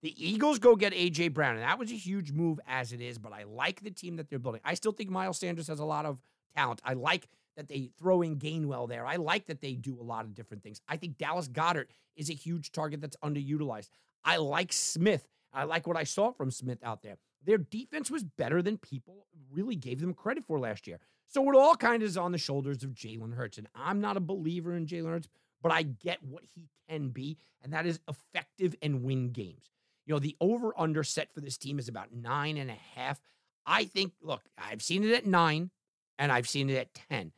The 0.03 0.15
Eagles 0.17 0.59
go 0.59 0.75
get 0.75 0.93
A.J. 0.95 1.29
Brown, 1.29 1.55
and 1.55 1.63
that 1.63 1.79
was 1.79 1.93
a 1.93 1.97
huge 1.97 2.33
move 2.33 2.59
as 2.67 2.93
it 2.93 3.01
is, 3.01 3.19
but 3.19 3.33
I 3.33 3.45
like 3.45 3.83
the 3.83 3.91
team 3.91 4.17
that 4.17 4.29
they're 4.29 4.41
building. 4.41 4.63
I 4.65 4.75
still 4.75 4.91
think 4.91 5.11
Miles 5.11 5.39
Sanders 5.39 5.69
has 5.69 5.79
a 5.79 5.85
lot 5.85 6.07
of 6.07 6.19
talent. 6.57 6.81
I 6.85 6.95
like 6.95 7.29
that 7.57 7.69
they 7.69 7.91
throw 7.99 8.23
in 8.23 8.39
Gainwell 8.39 8.89
there. 8.89 9.07
I 9.07 9.17
like 9.17 9.47
that 9.47 9.61
they 9.61 9.75
do 9.75 9.99
a 10.01 10.03
lot 10.03 10.25
of 10.25 10.35
different 10.35 10.63
things. 10.63 10.81
I 10.89 10.97
think 10.97 11.19
Dallas 11.19 11.49
Goedert 11.49 11.89
is 12.17 12.31
a 12.31 12.35
huge 12.35 12.73
target 12.73 13.01
that's 13.01 13.17
underutilized. 13.23 13.89
I 14.25 14.37
like 14.37 14.73
Smith. 14.73 15.27
I 15.53 15.65
like 15.65 15.87
what 15.87 15.97
I 15.97 16.05
saw 16.05 16.33
from 16.33 16.51
Smith 16.51 16.79
out 16.83 17.03
there. 17.03 17.17
Their 17.45 17.59
defense 17.59 18.11
was 18.11 18.23
better 18.23 18.63
than 18.63 18.79
people 18.79 19.27
really 19.51 19.77
gave 19.77 20.01
them 20.01 20.15
credit 20.15 20.45
for 20.47 20.59
last 20.59 20.87
year. 20.87 20.99
So 21.29 21.49
it 21.51 21.57
all 21.57 21.77
kind 21.77 22.03
of 22.03 22.09
is 22.09 22.17
on 22.17 22.33
the 22.33 22.39
shoulders 22.39 22.83
of 22.83 22.91
Jalen 22.91 23.35
Hurts. 23.35 23.59
And 23.59 23.67
I'm 23.75 24.01
not 24.01 24.17
a 24.17 24.21
believer 24.21 24.75
in 24.75 24.87
Jalen 24.87 25.11
Hurts, 25.11 25.29
but 25.63 25.73
I 25.73 25.83
get 25.83 26.23
what 26.23 26.45
he 26.55 26.69
can 26.89 27.09
be, 27.09 27.39
and 27.63 27.73
that 27.73 27.87
is 27.87 28.01
effective 28.09 28.75
and 28.83 29.03
win 29.03 29.31
games. 29.31 29.71
You 30.07 30.15
know, 30.15 30.19
the 30.19 30.37
over 30.41 30.73
under 30.79 31.05
set 31.05 31.33
for 31.33 31.41
this 31.41 31.57
team 31.57 31.79
is 31.79 31.89
about 31.89 32.13
nine 32.13 32.57
and 32.57 32.71
a 32.71 32.79
half. 32.95 33.21
I 33.65 33.85
think, 33.85 34.13
look, 34.21 34.43
I've 34.59 34.83
seen 34.83 35.05
it 35.05 35.13
at 35.13 35.27
nine 35.27 35.71
and 36.19 36.33
I've 36.33 36.49
seen 36.49 36.69
it 36.69 36.77
at 36.77 36.95
10. 37.11 37.33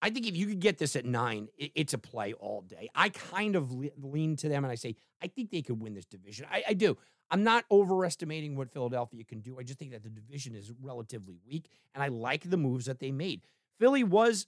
I 0.00 0.10
think 0.10 0.26
if 0.26 0.36
you 0.36 0.46
could 0.46 0.60
get 0.60 0.78
this 0.78 0.94
at 0.94 1.04
nine, 1.04 1.48
it's 1.58 1.92
a 1.92 1.98
play 1.98 2.32
all 2.34 2.62
day. 2.62 2.88
I 2.94 3.08
kind 3.08 3.56
of 3.56 3.72
lean 4.00 4.36
to 4.36 4.48
them 4.48 4.64
and 4.64 4.70
I 4.70 4.76
say, 4.76 4.94
I 5.22 5.26
think 5.26 5.50
they 5.50 5.62
could 5.62 5.80
win 5.80 5.94
this 5.94 6.04
division. 6.04 6.46
I, 6.50 6.62
I, 6.68 6.74
do. 6.74 6.96
I'm 7.30 7.42
not 7.42 7.64
overestimating 7.70 8.54
what 8.54 8.72
Philadelphia 8.72 9.24
can 9.24 9.40
do. 9.40 9.58
I 9.58 9.64
just 9.64 9.78
think 9.78 9.90
that 9.90 10.04
the 10.04 10.08
division 10.08 10.54
is 10.54 10.72
relatively 10.80 11.38
weak, 11.46 11.68
and 11.94 12.02
I 12.02 12.08
like 12.08 12.48
the 12.48 12.56
moves 12.56 12.86
that 12.86 13.00
they 13.00 13.10
made. 13.10 13.42
Philly 13.80 14.04
was 14.04 14.46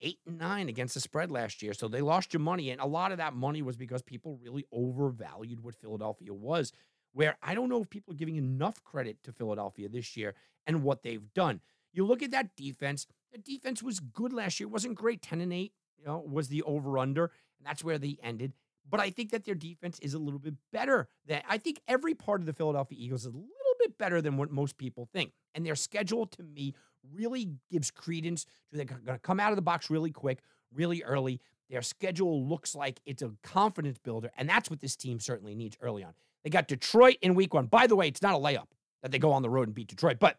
eight 0.00 0.18
and 0.26 0.38
nine 0.38 0.68
against 0.68 0.94
the 0.94 1.00
spread 1.00 1.30
last 1.30 1.60
year, 1.60 1.74
so 1.74 1.88
they 1.88 2.00
lost 2.00 2.32
your 2.32 2.40
money, 2.40 2.70
and 2.70 2.80
a 2.80 2.86
lot 2.86 3.10
of 3.10 3.18
that 3.18 3.34
money 3.34 3.62
was 3.62 3.76
because 3.76 4.00
people 4.00 4.38
really 4.42 4.64
overvalued 4.72 5.60
what 5.60 5.74
Philadelphia 5.74 6.32
was 6.32 6.72
where 7.14 7.36
I 7.42 7.54
don't 7.54 7.68
know 7.68 7.80
if 7.80 7.88
people 7.88 8.12
are 8.12 8.16
giving 8.16 8.36
enough 8.36 8.82
credit 8.84 9.22
to 9.22 9.32
Philadelphia 9.32 9.88
this 9.88 10.16
year 10.16 10.34
and 10.66 10.82
what 10.82 11.02
they've 11.02 11.32
done. 11.32 11.60
You 11.92 12.04
look 12.04 12.22
at 12.22 12.32
that 12.32 12.56
defense, 12.56 13.06
the 13.34 13.38
defense 13.40 13.82
was 13.82 14.00
good 14.00 14.32
last 14.32 14.60
year. 14.60 14.68
It 14.68 14.72
wasn't 14.72 14.94
great. 14.94 15.20
10 15.20 15.40
and 15.40 15.52
8, 15.52 15.72
you 15.98 16.06
know, 16.06 16.24
was 16.26 16.48
the 16.48 16.62
over 16.62 16.98
under, 16.98 17.24
and 17.24 17.66
that's 17.66 17.84
where 17.84 17.98
they 17.98 18.16
ended. 18.22 18.52
But 18.88 19.00
I 19.00 19.10
think 19.10 19.30
that 19.30 19.44
their 19.44 19.54
defense 19.54 19.98
is 19.98 20.14
a 20.14 20.18
little 20.18 20.38
bit 20.38 20.54
better. 20.72 21.08
Than, 21.26 21.42
I 21.48 21.58
think 21.58 21.80
every 21.88 22.14
part 22.14 22.40
of 22.40 22.46
the 22.46 22.52
Philadelphia 22.52 22.98
Eagles 23.00 23.22
is 23.22 23.26
a 23.26 23.30
little 23.30 23.48
bit 23.80 23.98
better 23.98 24.22
than 24.22 24.36
what 24.36 24.50
most 24.50 24.76
people 24.76 25.08
think. 25.12 25.32
And 25.54 25.66
their 25.66 25.74
schedule 25.74 26.26
to 26.26 26.42
me 26.42 26.74
really 27.12 27.50
gives 27.70 27.90
credence 27.90 28.44
to 28.44 28.76
they're 28.76 28.84
going 28.84 29.04
to 29.06 29.18
come 29.18 29.40
out 29.40 29.50
of 29.50 29.56
the 29.56 29.62
box 29.62 29.90
really 29.90 30.10
quick, 30.10 30.40
really 30.72 31.02
early. 31.02 31.40
Their 31.70 31.82
schedule 31.82 32.46
looks 32.46 32.74
like 32.74 33.00
it's 33.06 33.22
a 33.22 33.32
confidence 33.42 33.98
builder, 33.98 34.30
and 34.36 34.48
that's 34.48 34.70
what 34.70 34.80
this 34.80 34.96
team 34.96 35.18
certainly 35.18 35.54
needs 35.54 35.76
early 35.80 36.04
on. 36.04 36.12
They 36.44 36.50
got 36.50 36.68
Detroit 36.68 37.16
in 37.22 37.34
week 37.34 37.54
one. 37.54 37.66
By 37.66 37.86
the 37.86 37.96
way, 37.96 38.06
it's 38.06 38.22
not 38.22 38.34
a 38.34 38.38
layup 38.38 38.66
that 39.02 39.10
they 39.10 39.18
go 39.18 39.32
on 39.32 39.42
the 39.42 39.50
road 39.50 39.68
and 39.68 39.74
beat 39.74 39.88
Detroit, 39.88 40.18
but 40.20 40.38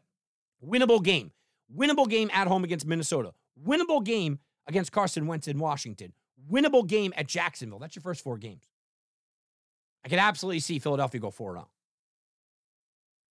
winnable 0.64 1.04
game. 1.04 1.32
Winnable 1.74 2.10
game 2.10 2.30
at 2.34 2.48
home 2.48 2.64
against 2.64 2.86
Minnesota. 2.86 3.34
Winnable 3.64 4.04
game 4.04 4.40
against 4.68 4.92
Carson 4.92 5.28
Wentz 5.28 5.48
in 5.48 5.60
Washington. 5.60 6.14
Winnable 6.52 6.86
game 6.86 7.14
at 7.16 7.28
Jacksonville. 7.28 7.80
That's 7.80 7.96
your 7.96 8.04
first 8.04 8.24
four 8.24 8.38
games. 8.38 8.70
I 10.06 10.10
can 10.10 10.20
absolutely 10.20 10.60
see 10.60 10.78
Philadelphia 10.78 11.20
go 11.20 11.32
4 11.32 11.54
0. 11.54 11.68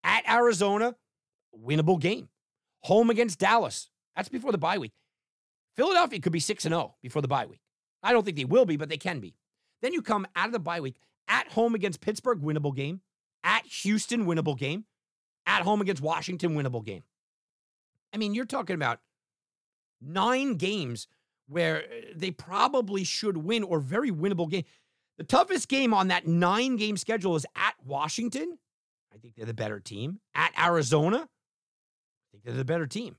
At 0.03 0.29
Arizona, 0.29 0.97
winnable 1.57 2.01
game. 2.01 2.29
Home 2.83 3.11
against 3.11 3.39
Dallas. 3.39 3.91
That's 4.17 4.29
before 4.29 4.53
the 4.53 4.59
bye 4.59 4.79
week. 4.79 4.93
Philadelphia 5.77 6.21
could 6.21 6.33
be 6.33 6.41
6 6.41 6.63
0 6.65 6.95
before 7.01 7.23
the 7.23 7.29
bye 7.29 7.47
week. 7.47 7.61
I 8.03 8.13
don't 8.13 8.25
think 8.25 8.37
they 8.37 8.45
will 8.45 8.67
be, 8.67 8.77
but 8.77 8.89
they 8.89 8.97
can 8.97 9.21
be. 9.21 9.37
Then 9.83 9.93
you 9.93 10.03
come 10.03 10.27
out 10.35 10.47
of 10.47 10.53
the 10.53 10.59
bye 10.59 10.81
week 10.81 10.97
at 11.29 11.49
home 11.49 11.75
against 11.75 12.01
Pittsburgh, 12.01 12.43
winnable 12.43 12.75
game. 12.75 13.01
At 13.45 13.65
Houston, 13.67 14.27
winnable 14.27 14.59
game. 14.59 14.85
At 15.47 15.63
home 15.63 15.81
against 15.81 16.03
Washington, 16.03 16.57
winnable 16.57 16.85
game. 16.85 17.03
I 18.15 18.17
mean, 18.17 18.33
you're 18.33 18.45
talking 18.45 18.75
about 18.75 19.01
nine 20.01 20.55
games 20.55 21.09
where 21.49 21.79
uh, 21.79 22.13
they 22.15 22.31
probably 22.31 23.03
should 23.03 23.39
win 23.39 23.65
or 23.65 23.81
very 23.81 24.11
winnable 24.11 24.49
game. 24.49 24.65
The 25.19 25.25
toughest 25.25 25.69
game 25.69 25.93
on 25.93 26.09
that 26.09 26.27
nine 26.27 26.77
game 26.77 26.97
schedule 26.97 27.37
is 27.37 27.45
at 27.57 27.75
Washington. 27.85 28.59
I 29.13 29.19
think 29.19 29.35
they're 29.35 29.47
the 29.47 29.55
better 29.55 29.81
team. 29.81 30.21
At 30.35 30.53
Arizona, 30.59 31.17
I 31.19 32.27
think 32.33 32.45
they're 32.45 32.55
the 32.55 32.65
better 32.65 32.87
team. 32.87 33.17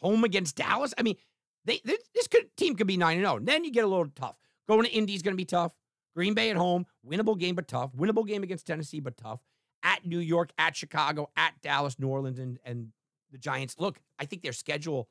Home 0.00 0.24
against 0.24 0.56
Dallas. 0.56 0.92
I 0.98 1.02
mean, 1.02 1.16
they 1.64 1.80
this 1.84 2.28
could, 2.28 2.54
team 2.56 2.76
could 2.76 2.86
be 2.86 2.96
9 2.96 3.18
0. 3.18 3.40
Then 3.42 3.64
you 3.64 3.72
get 3.72 3.84
a 3.84 3.88
little 3.88 4.08
tough. 4.14 4.36
Going 4.68 4.84
to 4.84 4.92
Indy 4.92 5.14
is 5.14 5.22
going 5.22 5.32
to 5.32 5.36
be 5.36 5.44
tough. 5.44 5.72
Green 6.14 6.34
Bay 6.34 6.50
at 6.50 6.56
home, 6.56 6.86
winnable 7.06 7.38
game 7.38 7.54
but 7.54 7.68
tough. 7.68 7.92
Winnable 7.92 8.26
game 8.26 8.42
against 8.42 8.66
Tennessee 8.66 9.00
but 9.00 9.16
tough. 9.16 9.40
At 9.82 10.06
New 10.06 10.18
York, 10.18 10.50
at 10.58 10.74
Chicago, 10.74 11.30
at 11.36 11.60
Dallas, 11.60 11.98
New 11.98 12.08
Orleans, 12.08 12.38
and, 12.38 12.58
and 12.64 12.92
the 13.36 13.42
Giants. 13.42 13.76
Look, 13.78 13.98
I 14.18 14.24
think 14.24 14.42
their 14.42 14.52
schedule 14.52 15.08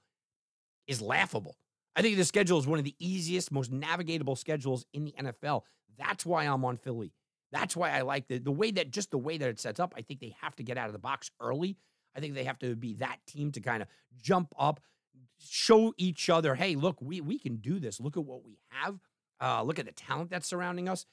is 0.88 1.02
laughable. 1.02 1.56
I 1.96 2.02
think 2.02 2.18
the 2.18 2.26
schedule 2.26 2.60
is 2.60 2.68
one 2.68 2.80
of 2.80 2.86
the 2.86 2.96
easiest, 3.00 3.52
most 3.52 3.72
navigatable 3.72 4.38
schedules 4.38 4.86
in 4.94 5.06
the 5.06 5.16
NFL. 5.18 5.62
That's 5.98 6.26
why 6.26 6.44
I'm 6.44 6.66
on 6.66 6.78
Philly. 6.78 7.14
That's 7.52 7.76
why 7.76 7.92
I 7.92 8.02
like 8.02 8.28
the, 8.28 8.38
the 8.38 8.52
way 8.52 8.72
that 8.72 8.92
just 8.92 9.12
the 9.12 9.18
way 9.18 9.38
that 9.38 9.48
it 9.48 9.60
sets 9.60 9.80
up. 9.80 9.94
I 9.98 10.02
think 10.02 10.20
they 10.20 10.36
have 10.42 10.56
to 10.58 10.64
get 10.64 10.78
out 10.78 10.88
of 10.88 10.94
the 10.94 11.00
box 11.00 11.32
early. 11.40 11.78
I 12.16 12.20
think 12.20 12.34
they 12.34 12.44
have 12.44 12.60
to 12.60 12.76
be 12.76 12.96
that 12.96 13.20
team 13.28 13.52
to 13.54 13.62
kind 13.62 13.82
of 13.82 13.88
jump 14.22 14.54
up, 14.60 14.82
show 15.40 15.94
each 15.98 16.30
other, 16.30 16.56
hey, 16.56 16.76
look, 16.76 16.98
we 17.02 17.22
we 17.22 17.40
can 17.40 17.58
do 17.58 17.80
this. 17.80 18.00
Look 18.00 18.18
at 18.18 18.26
what 18.26 18.44
we 18.44 18.58
have. 18.70 19.00
Uh, 19.42 19.64
look 19.64 19.80
at 19.80 19.86
the 19.86 19.92
talent 19.92 20.30
that's 20.30 20.48
surrounding 20.48 20.90
us. 20.90 21.06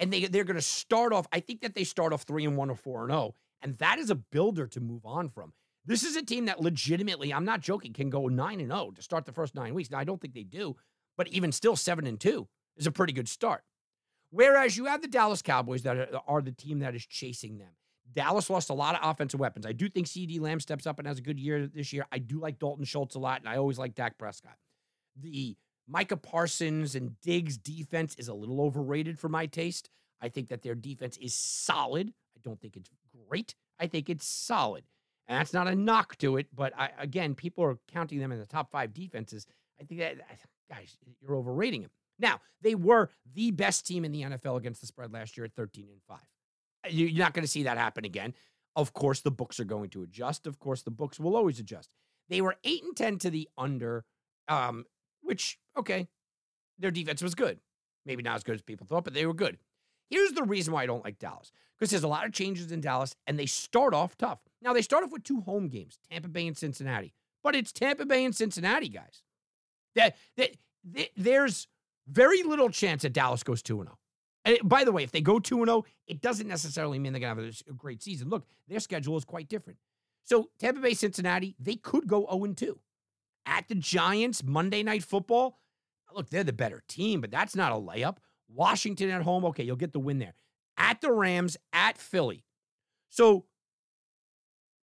And 0.00 0.12
they, 0.12 0.26
they're 0.26 0.44
going 0.44 0.56
to 0.56 0.62
start 0.62 1.12
off, 1.12 1.26
I 1.32 1.40
think 1.40 1.60
that 1.62 1.74
they 1.74 1.84
start 1.84 2.12
off 2.12 2.22
three 2.22 2.44
and 2.44 2.56
one 2.56 2.70
or 2.70 2.76
four 2.76 3.02
and 3.02 3.12
oh. 3.12 3.34
And 3.62 3.76
that 3.78 3.98
is 3.98 4.10
a 4.10 4.14
builder 4.14 4.68
to 4.68 4.80
move 4.80 5.04
on 5.04 5.28
from. 5.28 5.52
This 5.88 6.04
is 6.04 6.16
a 6.16 6.22
team 6.22 6.44
that 6.44 6.60
legitimately, 6.60 7.32
I'm 7.32 7.46
not 7.46 7.62
joking, 7.62 7.94
can 7.94 8.10
go 8.10 8.28
9 8.28 8.60
and 8.60 8.70
0 8.70 8.92
to 8.94 9.02
start 9.02 9.24
the 9.24 9.32
first 9.32 9.54
9 9.54 9.72
weeks. 9.72 9.90
Now 9.90 9.98
I 9.98 10.04
don't 10.04 10.20
think 10.20 10.34
they 10.34 10.42
do, 10.42 10.76
but 11.16 11.28
even 11.28 11.50
still 11.50 11.76
7 11.76 12.06
and 12.06 12.20
2 12.20 12.46
is 12.76 12.86
a 12.86 12.92
pretty 12.92 13.14
good 13.14 13.26
start. 13.26 13.64
Whereas 14.30 14.76
you 14.76 14.84
have 14.84 15.00
the 15.00 15.08
Dallas 15.08 15.40
Cowboys 15.40 15.84
that 15.84 16.10
are, 16.26 16.42
the 16.42 16.52
team 16.52 16.80
that 16.80 16.94
is 16.94 17.06
chasing 17.06 17.56
them. 17.56 17.70
Dallas 18.12 18.50
lost 18.50 18.68
a 18.68 18.74
lot 18.74 18.96
of 18.96 19.00
offensive 19.02 19.40
weapons. 19.40 19.64
I 19.64 19.72
do 19.72 19.88
think 19.88 20.06
CeeDee 20.06 20.38
Lamb 20.38 20.60
steps 20.60 20.86
up 20.86 20.98
and 20.98 21.08
has 21.08 21.20
a 21.20 21.22
good 21.22 21.40
year 21.40 21.66
this 21.66 21.90
year. 21.94 22.04
I 22.12 22.18
do 22.18 22.38
like 22.38 22.58
Dalton 22.58 22.84
Schultz 22.84 23.14
a 23.14 23.18
lot, 23.18 23.40
and 23.40 23.48
I 23.48 23.56
always 23.56 23.78
like 23.78 23.94
Dak 23.94 24.18
Prescott. 24.18 24.58
The 25.16 25.56
Micah 25.88 26.18
Parsons 26.18 26.94
and 26.94 27.18
Diggs 27.22 27.56
defense 27.56 28.14
is 28.18 28.28
a 28.28 28.34
little 28.34 28.60
overrated 28.60 29.18
for 29.18 29.30
my 29.30 29.46
taste. 29.46 29.88
I 30.20 30.28
think 30.28 30.48
that 30.48 30.60
their 30.60 30.74
defense 30.74 31.16
is 31.16 31.34
solid. 31.34 32.12
I 32.36 32.40
don't 32.44 32.60
think 32.60 32.76
it's 32.76 32.90
great. 33.26 33.54
I 33.80 33.86
think 33.86 34.10
it's 34.10 34.26
solid. 34.26 34.84
And 35.28 35.38
that's 35.38 35.52
not 35.52 35.68
a 35.68 35.74
knock 35.74 36.16
to 36.18 36.38
it, 36.38 36.46
but 36.54 36.72
I, 36.76 36.90
again, 36.98 37.34
people 37.34 37.62
are 37.64 37.78
counting 37.92 38.18
them 38.18 38.32
in 38.32 38.38
the 38.38 38.46
top 38.46 38.70
five 38.70 38.94
defenses. 38.94 39.46
I 39.78 39.84
think 39.84 40.00
that, 40.00 40.16
guys, 40.70 40.96
you're 41.20 41.36
overrating 41.36 41.82
them. 41.82 41.90
Now, 42.18 42.40
they 42.62 42.74
were 42.74 43.10
the 43.34 43.50
best 43.50 43.86
team 43.86 44.04
in 44.04 44.12
the 44.12 44.22
NFL 44.22 44.56
against 44.56 44.80
the 44.80 44.86
spread 44.86 45.12
last 45.12 45.36
year 45.36 45.44
at 45.44 45.52
13 45.54 45.86
and 45.90 46.00
5. 46.08 46.18
You're 46.90 47.18
not 47.18 47.34
going 47.34 47.44
to 47.44 47.50
see 47.50 47.64
that 47.64 47.76
happen 47.76 48.04
again. 48.04 48.34
Of 48.74 48.94
course, 48.94 49.20
the 49.20 49.30
books 49.30 49.60
are 49.60 49.64
going 49.64 49.90
to 49.90 50.02
adjust. 50.02 50.46
Of 50.46 50.58
course, 50.58 50.82
the 50.82 50.90
books 50.90 51.20
will 51.20 51.36
always 51.36 51.60
adjust. 51.60 51.90
They 52.28 52.40
were 52.40 52.56
8 52.64 52.82
and 52.84 52.96
10 52.96 53.18
to 53.18 53.30
the 53.30 53.48
under, 53.58 54.04
um, 54.48 54.86
which, 55.22 55.58
okay, 55.76 56.08
their 56.78 56.90
defense 56.90 57.22
was 57.22 57.34
good. 57.34 57.60
Maybe 58.06 58.22
not 58.22 58.36
as 58.36 58.44
good 58.44 58.54
as 58.54 58.62
people 58.62 58.86
thought, 58.86 59.04
but 59.04 59.14
they 59.14 59.26
were 59.26 59.34
good. 59.34 59.58
Here's 60.08 60.32
the 60.32 60.44
reason 60.44 60.72
why 60.72 60.84
I 60.84 60.86
don't 60.86 61.04
like 61.04 61.18
Dallas 61.18 61.52
because 61.78 61.90
there's 61.90 62.04
a 62.04 62.08
lot 62.08 62.24
of 62.24 62.32
changes 62.32 62.72
in 62.72 62.80
Dallas 62.80 63.14
and 63.26 63.38
they 63.38 63.46
start 63.46 63.94
off 63.94 64.16
tough. 64.16 64.40
Now, 64.62 64.72
they 64.72 64.82
start 64.82 65.04
off 65.04 65.12
with 65.12 65.24
two 65.24 65.40
home 65.40 65.68
games 65.68 65.98
Tampa 66.10 66.28
Bay 66.28 66.46
and 66.46 66.56
Cincinnati, 66.56 67.14
but 67.42 67.54
it's 67.54 67.72
Tampa 67.72 68.04
Bay 68.04 68.24
and 68.24 68.34
Cincinnati, 68.34 68.88
guys. 68.88 69.22
That, 69.94 70.16
that, 70.36 70.50
that 70.92 71.08
There's 71.16 71.68
very 72.08 72.42
little 72.42 72.70
chance 72.70 73.02
that 73.02 73.12
Dallas 73.12 73.42
goes 73.42 73.62
2 73.62 73.76
0. 73.76 73.98
And 74.44 74.58
oh. 74.62 74.66
by 74.66 74.84
the 74.84 74.92
way, 74.92 75.02
if 75.02 75.12
they 75.12 75.20
go 75.20 75.38
2 75.38 75.64
0, 75.64 75.84
it 76.06 76.20
doesn't 76.20 76.48
necessarily 76.48 76.98
mean 76.98 77.12
they're 77.12 77.20
going 77.20 77.36
to 77.36 77.42
have 77.42 77.62
a, 77.68 77.72
great 77.72 78.02
season. 78.02 78.28
Look, 78.28 78.46
their 78.68 78.80
schedule 78.80 79.16
is 79.16 79.24
quite 79.24 79.48
different. 79.48 79.78
So, 80.24 80.50
Tampa 80.58 80.80
Bay, 80.80 80.94
Cincinnati, 80.94 81.56
they 81.58 81.76
could 81.76 82.06
go 82.06 82.26
0 82.30 82.54
2. 82.54 82.78
At 83.46 83.68
the 83.68 83.74
Giants, 83.74 84.42
Monday 84.44 84.82
Night 84.82 85.02
Football, 85.02 85.58
look, 86.14 86.28
they're 86.28 86.44
the 86.44 86.52
better 86.52 86.82
team, 86.86 87.20
but 87.20 87.30
that's 87.30 87.56
not 87.56 87.72
a 87.72 87.76
layup. 87.76 88.18
Washington 88.48 89.10
at 89.10 89.22
home, 89.22 89.44
okay, 89.46 89.64
you'll 89.64 89.76
get 89.76 89.92
the 89.92 90.00
win 90.00 90.18
there. 90.18 90.34
At 90.76 91.00
the 91.00 91.12
Rams, 91.12 91.56
at 91.72 91.98
Philly. 91.98 92.44
So, 93.10 93.46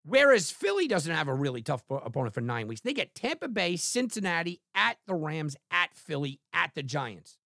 whereas 0.05 0.51
Philly 0.51 0.87
doesn't 0.87 1.13
have 1.13 1.27
a 1.27 1.33
really 1.33 1.61
tough 1.61 1.83
opponent 1.89 2.33
for 2.33 2.41
nine 2.41 2.67
weeks, 2.67 2.81
they 2.81 2.93
get 2.93 3.15
Tampa 3.15 3.47
Bay, 3.47 3.75
Cincinnati, 3.75 4.61
at 4.73 4.97
the 5.07 5.15
Rams, 5.15 5.55
at 5.71 5.93
Philly, 5.93 6.39
at 6.53 6.71
the 6.75 6.83
Giants 6.83 7.37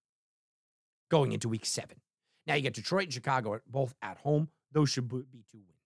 going 1.09 1.31
into 1.31 1.49
week 1.49 1.65
seven. 1.65 1.97
Now 2.47 2.55
you 2.55 2.61
get 2.61 2.73
Detroit 2.73 3.05
and 3.05 3.13
Chicago 3.13 3.59
both 3.67 3.93
at 4.01 4.17
home. 4.17 4.49
Those 4.71 4.89
should 4.89 5.07
be 5.07 5.17
two 5.51 5.57
wins 5.57 5.79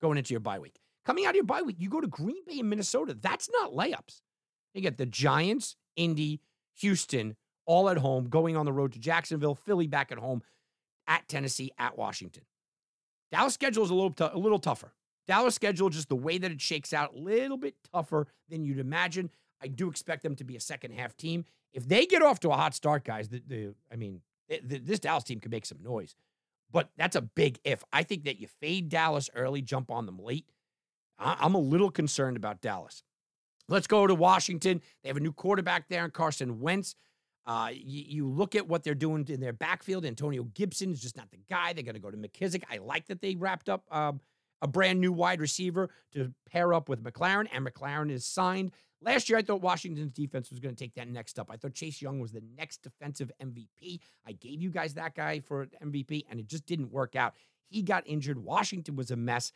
going 0.00 0.18
into 0.18 0.32
your 0.32 0.40
bye 0.40 0.58
week. 0.58 0.78
Coming 1.04 1.24
out 1.24 1.30
of 1.30 1.36
your 1.36 1.44
bye 1.44 1.62
week, 1.62 1.76
you 1.78 1.88
go 1.88 2.00
to 2.00 2.06
Green 2.06 2.44
Bay 2.46 2.60
and 2.60 2.70
Minnesota. 2.70 3.16
That's 3.20 3.48
not 3.50 3.72
layups. 3.72 4.20
You 4.74 4.80
get 4.80 4.98
the 4.98 5.06
Giants, 5.06 5.76
Indy, 5.96 6.40
Houston, 6.80 7.36
all 7.66 7.88
at 7.88 7.98
home, 7.98 8.28
going 8.28 8.56
on 8.56 8.66
the 8.66 8.72
road 8.72 8.92
to 8.92 8.98
Jacksonville, 8.98 9.54
Philly 9.54 9.86
back 9.86 10.12
at 10.12 10.18
home, 10.18 10.42
at 11.06 11.26
Tennessee, 11.28 11.72
at 11.78 11.98
Washington. 11.98 12.44
Dallas 13.32 13.54
schedule 13.54 13.84
is 13.84 13.90
a 13.90 13.94
little, 13.94 14.10
t- 14.10 14.28
a 14.32 14.38
little 14.38 14.58
tougher. 14.58 14.92
Dallas 15.28 15.54
schedule, 15.54 15.90
just 15.90 16.08
the 16.08 16.16
way 16.16 16.38
that 16.38 16.50
it 16.50 16.60
shakes 16.60 16.92
out, 16.92 17.14
a 17.14 17.18
little 17.18 17.58
bit 17.58 17.74
tougher 17.92 18.26
than 18.48 18.64
you'd 18.64 18.78
imagine. 18.78 19.30
I 19.62 19.68
do 19.68 19.88
expect 19.90 20.22
them 20.22 20.34
to 20.36 20.44
be 20.44 20.56
a 20.56 20.60
second 20.60 20.92
half 20.92 21.16
team. 21.16 21.44
If 21.72 21.86
they 21.86 22.06
get 22.06 22.22
off 22.22 22.40
to 22.40 22.50
a 22.50 22.56
hot 22.56 22.74
start, 22.74 23.04
guys, 23.04 23.28
the, 23.28 23.42
the 23.46 23.74
I 23.92 23.96
mean, 23.96 24.22
the, 24.48 24.78
this 24.78 24.98
Dallas 24.98 25.24
team 25.24 25.38
could 25.38 25.50
make 25.50 25.66
some 25.66 25.78
noise, 25.82 26.16
but 26.72 26.90
that's 26.96 27.14
a 27.14 27.20
big 27.20 27.58
if. 27.62 27.84
I 27.92 28.02
think 28.02 28.24
that 28.24 28.40
you 28.40 28.48
fade 28.60 28.88
Dallas 28.88 29.28
early, 29.34 29.60
jump 29.60 29.90
on 29.90 30.06
them 30.06 30.18
late. 30.18 30.46
I, 31.18 31.36
I'm 31.38 31.54
a 31.54 31.60
little 31.60 31.90
concerned 31.90 32.38
about 32.38 32.62
Dallas. 32.62 33.02
Let's 33.68 33.86
go 33.86 34.06
to 34.06 34.14
Washington. 34.14 34.80
They 35.02 35.10
have 35.10 35.18
a 35.18 35.20
new 35.20 35.32
quarterback 35.32 35.88
there, 35.88 36.08
Carson 36.08 36.58
Wentz. 36.60 36.94
Uh, 37.44 37.70
you, 37.72 38.04
you, 38.06 38.28
look 38.28 38.54
at 38.54 38.68
what 38.68 38.82
they're 38.82 38.94
doing 38.94 39.26
in 39.28 39.40
their 39.40 39.54
backfield. 39.54 40.04
Antonio 40.04 40.44
Gibson 40.54 40.92
is 40.92 41.00
just 41.00 41.16
not 41.16 41.30
the 41.30 41.38
guy. 41.48 41.72
They're 41.72 41.82
going 41.82 41.94
to 41.94 42.00
go 42.00 42.10
to 42.10 42.16
McKissic. 42.16 42.62
I 42.70 42.76
like 42.76 43.06
that 43.06 43.22
they 43.22 43.36
wrapped 43.36 43.70
up 43.70 43.84
um, 43.90 44.20
a 44.62 44.68
brand 44.68 45.00
new 45.00 45.12
wide 45.12 45.40
receiver 45.40 45.90
to 46.12 46.32
pair 46.50 46.72
up 46.74 46.88
with 46.88 47.02
McLaurin, 47.02 47.48
and 47.52 47.66
McLaurin 47.66 48.10
is 48.10 48.24
signed. 48.24 48.72
Last 49.00 49.28
year, 49.28 49.38
I 49.38 49.42
thought 49.42 49.60
Washington's 49.60 50.12
defense 50.12 50.50
was 50.50 50.58
going 50.58 50.74
to 50.74 50.84
take 50.84 50.94
that 50.94 51.08
next 51.08 51.30
step. 51.30 51.46
I 51.50 51.56
thought 51.56 51.74
Chase 51.74 52.02
Young 52.02 52.18
was 52.18 52.32
the 52.32 52.42
next 52.56 52.82
defensive 52.82 53.30
MVP. 53.40 54.00
I 54.26 54.32
gave 54.32 54.60
you 54.60 54.70
guys 54.70 54.94
that 54.94 55.14
guy 55.14 55.40
for 55.40 55.66
MVP, 55.84 56.24
and 56.28 56.40
it 56.40 56.48
just 56.48 56.66
didn't 56.66 56.90
work 56.90 57.14
out. 57.14 57.34
He 57.68 57.82
got 57.82 58.02
injured. 58.06 58.38
Washington 58.38 58.96
was 58.96 59.10
a 59.10 59.16
mess. 59.16 59.52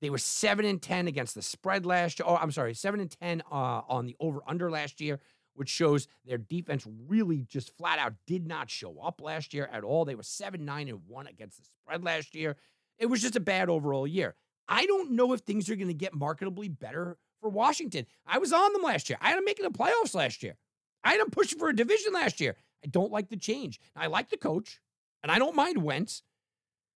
They 0.00 0.10
were 0.10 0.18
seven 0.18 0.64
and 0.64 0.80
ten 0.80 1.08
against 1.08 1.34
the 1.34 1.42
spread 1.42 1.84
last 1.84 2.18
year. 2.18 2.26
Oh, 2.26 2.36
I'm 2.36 2.52
sorry, 2.52 2.72
seven 2.72 3.00
and 3.00 3.10
ten 3.10 3.42
uh, 3.50 3.82
on 3.88 4.06
the 4.06 4.16
over 4.20 4.40
under 4.46 4.70
last 4.70 5.00
year 5.00 5.20
which 5.58 5.68
shows 5.68 6.06
their 6.24 6.38
defense 6.38 6.86
really 7.08 7.42
just 7.42 7.76
flat 7.76 7.98
out 7.98 8.14
did 8.26 8.46
not 8.46 8.70
show 8.70 8.96
up 9.00 9.20
last 9.20 9.52
year 9.52 9.68
at 9.72 9.82
all. 9.82 10.04
They 10.04 10.14
were 10.14 10.22
7 10.22 10.64
9 10.64 10.88
and 10.88 11.00
1 11.06 11.26
against 11.26 11.58
the 11.58 11.64
spread 11.64 12.04
last 12.04 12.34
year. 12.34 12.56
It 12.98 13.06
was 13.06 13.22
just 13.22 13.36
a 13.36 13.40
bad 13.40 13.68
overall 13.68 14.06
year. 14.06 14.34
I 14.68 14.86
don't 14.86 15.12
know 15.12 15.32
if 15.32 15.40
things 15.40 15.70
are 15.70 15.76
going 15.76 15.88
to 15.88 15.94
get 15.94 16.12
marketably 16.12 16.76
better 16.78 17.16
for 17.40 17.48
Washington. 17.48 18.06
I 18.26 18.38
was 18.38 18.52
on 18.52 18.72
them 18.72 18.82
last 18.82 19.08
year. 19.08 19.18
I 19.20 19.28
had 19.28 19.38
them 19.38 19.44
making 19.44 19.64
the 19.64 19.70
playoffs 19.70 20.14
last 20.14 20.42
year. 20.42 20.56
I 21.04 21.12
had 21.12 21.20
them 21.20 21.30
pushing 21.30 21.58
for 21.58 21.68
a 21.68 21.76
division 21.76 22.12
last 22.12 22.40
year. 22.40 22.56
I 22.84 22.88
don't 22.88 23.12
like 23.12 23.28
the 23.28 23.36
change. 23.36 23.80
I 23.96 24.08
like 24.08 24.30
the 24.30 24.36
coach, 24.36 24.80
and 25.22 25.32
I 25.32 25.38
don't 25.38 25.56
mind 25.56 25.82
Wentz, 25.82 26.22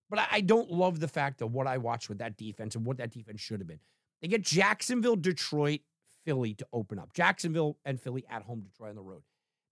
but 0.09 0.19
I 0.31 0.41
don't 0.41 0.69
love 0.71 0.99
the 0.99 1.07
fact 1.07 1.41
of 1.41 1.53
what 1.53 1.67
I 1.67 1.77
watched 1.77 2.09
with 2.09 2.19
that 2.19 2.37
defense 2.37 2.75
and 2.75 2.85
what 2.85 2.97
that 2.97 3.11
defense 3.11 3.41
should 3.41 3.59
have 3.59 3.67
been. 3.67 3.79
They 4.21 4.27
get 4.27 4.43
Jacksonville, 4.43 5.15
Detroit, 5.15 5.81
Philly 6.25 6.53
to 6.55 6.67
open 6.71 6.99
up. 6.99 7.13
Jacksonville 7.13 7.77
and 7.83 7.99
Philly 7.99 8.25
at 8.29 8.43
home, 8.43 8.61
Detroit 8.61 8.91
on 8.91 8.95
the 8.95 9.01
road. 9.01 9.23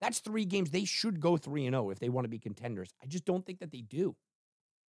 That's 0.02 0.20
three 0.20 0.46
games. 0.46 0.72
They 0.72 0.86
should 0.86 1.20
go 1.20 1.38
3 1.38 1.68
and 1.68 1.74
0 1.76 1.92
if 1.92 2.00
they 2.00 2.10
want 2.10 2.26
to 2.26 2.30
be 2.30 2.40
contenders. 2.40 2.94
I 3.02 3.06
just 3.06 3.24
don't 3.24 3.46
think 3.46 3.60
that 3.60 3.72
they 3.72 3.82
do. 3.82 4.16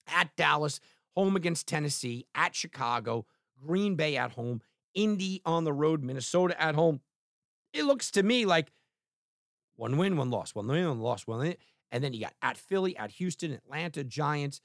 At 0.08 0.34
Dallas, 0.36 0.80
home 1.16 1.36
against 1.36 1.66
Tennessee, 1.66 2.26
at 2.34 2.54
Chicago, 2.54 3.26
Green 3.64 3.94
Bay 3.94 4.16
at 4.16 4.32
home, 4.32 4.62
Indy 4.94 5.40
on 5.44 5.64
the 5.64 5.72
road, 5.72 6.02
Minnesota 6.02 6.60
at 6.60 6.74
home. 6.74 7.00
It 7.72 7.84
looks 7.84 8.10
to 8.12 8.22
me 8.22 8.44
like 8.44 8.72
one 9.76 9.96
win, 9.96 10.16
one 10.16 10.30
loss, 10.30 10.54
one 10.54 10.66
win, 10.66 10.88
one 10.88 11.00
loss, 11.00 11.26
one 11.26 11.38
win. 11.40 11.56
And 11.90 12.02
then 12.02 12.12
you 12.12 12.20
got 12.20 12.34
at 12.42 12.56
Philly, 12.56 12.96
at 12.96 13.12
Houston, 13.12 13.52
Atlanta, 13.52 14.04
Giants, 14.04 14.60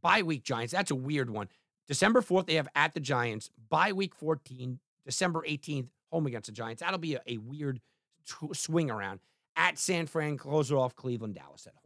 bye 0.00 0.22
week 0.22 0.42
Giants. 0.42 0.72
That's 0.72 0.90
a 0.90 0.96
weird 0.96 1.30
one. 1.30 1.48
December 1.86 2.20
4th, 2.20 2.46
they 2.46 2.54
have 2.54 2.68
at 2.74 2.94
the 2.94 3.00
Giants, 3.00 3.50
bye 3.70 3.92
week 3.92 4.14
14, 4.14 4.78
December 5.04 5.42
18th, 5.48 5.88
home 6.10 6.26
against 6.26 6.46
the 6.46 6.52
Giants. 6.52 6.80
That'll 6.80 6.98
be 6.98 7.14
a, 7.14 7.20
a 7.26 7.38
weird 7.38 7.80
t- 8.26 8.48
swing 8.52 8.90
around 8.90 9.20
at 9.56 9.78
San 9.78 10.06
Fran, 10.06 10.36
close 10.36 10.70
it 10.70 10.74
off 10.74 10.94
Cleveland, 10.94 11.34
Dallas 11.34 11.66
at 11.66 11.74
home. 11.74 11.82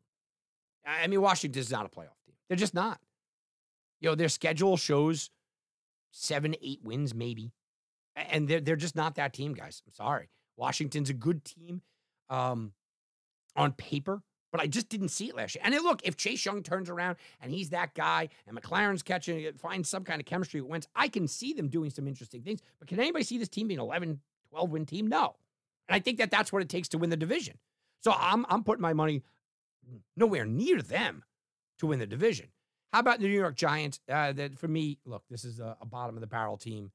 I 0.85 1.07
mean, 1.07 1.21
Washington 1.21 1.61
is 1.61 1.71
not 1.71 1.87
a 1.87 1.88
playoff 1.88 2.18
team. 2.27 2.35
They're 2.49 2.57
just 2.57 2.75
not. 2.75 3.01
You 4.03 4.09
know, 4.09 4.15
their 4.17 4.29
schedule 4.29 4.77
shows 4.77 5.31
seven, 6.11 6.57
eight 6.61 6.81
wins, 6.83 7.15
maybe. 7.15 7.53
And 8.17 8.49
they're, 8.49 8.61
they're 8.61 8.77
just 8.77 8.97
not 8.97 9.15
that 9.15 9.33
team, 9.33 9.55
guys. 9.55 9.81
I'm 9.87 9.95
sorry. 9.95 10.29
Washington's 10.57 11.09
a 11.09 11.15
good 11.15 11.45
team 11.45 11.83
um, 12.29 12.73
on 13.55 13.73
paper, 13.73 14.21
but 14.51 14.61
I 14.61 14.67
just 14.67 14.88
didn't 14.88 15.11
see 15.11 15.29
it 15.29 15.37
last 15.37 15.55
year. 15.55 15.62
And 15.65 15.73
then 15.73 15.85
look, 15.85 16.01
if 16.05 16.17
Chase 16.17 16.45
Young 16.45 16.65
turns 16.65 16.91
around 16.91 17.17
and 17.41 17.53
he's 17.53 17.71
that 17.71 17.95
guy 17.95 18.29
and 18.49 18.61
McLaurin's 18.61 19.05
catching 19.05 19.41
it, 19.41 19.59
finds 19.59 19.88
some 19.88 20.03
kind 20.03 20.21
of 20.21 20.27
chemistry 20.27 20.61
with 20.61 20.71
Wentz, 20.71 20.88
I 20.97 21.07
can 21.07 21.29
see 21.29 21.53
them 21.53 21.69
doing 21.69 21.91
some 21.91 22.09
interesting 22.09 22.43
things. 22.43 22.61
But 22.81 22.88
can 22.88 22.99
anybody 22.99 23.25
see 23.25 23.38
this 23.38 23.49
team 23.49 23.69
being 23.69 23.81
11, 23.81 24.21
12 24.51 24.71
win 24.71 24.85
team? 24.85 25.07
No. 25.07 25.37
And 25.88 25.95
I 25.95 26.01
think 26.01 26.19
that 26.19 26.33
that's 26.33 26.53
what 26.53 26.61
it 26.61 26.69
takes 26.69 26.88
to 26.88 26.99
win 26.99 27.11
the 27.11 27.17
division. 27.17 27.57
So 28.01 28.12
I'm, 28.12 28.45
I'm 28.49 28.65
putting 28.65 28.83
my 28.83 28.95
money 28.95 29.23
nowhere 30.17 30.45
near 30.45 30.83
them 30.83 31.23
to 31.79 31.87
win 31.87 32.01
the 32.01 32.07
division. 32.07 32.49
How 32.93 33.01
about 33.01 33.21
the 33.21 33.27
New 33.27 33.39
York 33.39 33.57
Giants? 33.57 34.01
Uh, 34.11 34.33
that 34.33 34.59
for 34.59 34.69
me, 34.69 34.99
look, 35.07 35.25
this 35.31 35.45
is 35.45 35.61
a, 35.61 35.77
a 35.81 35.87
bottom 35.87 36.17
of 36.17 36.21
the 36.21 36.27
barrel 36.27 36.59
team. 36.59 36.91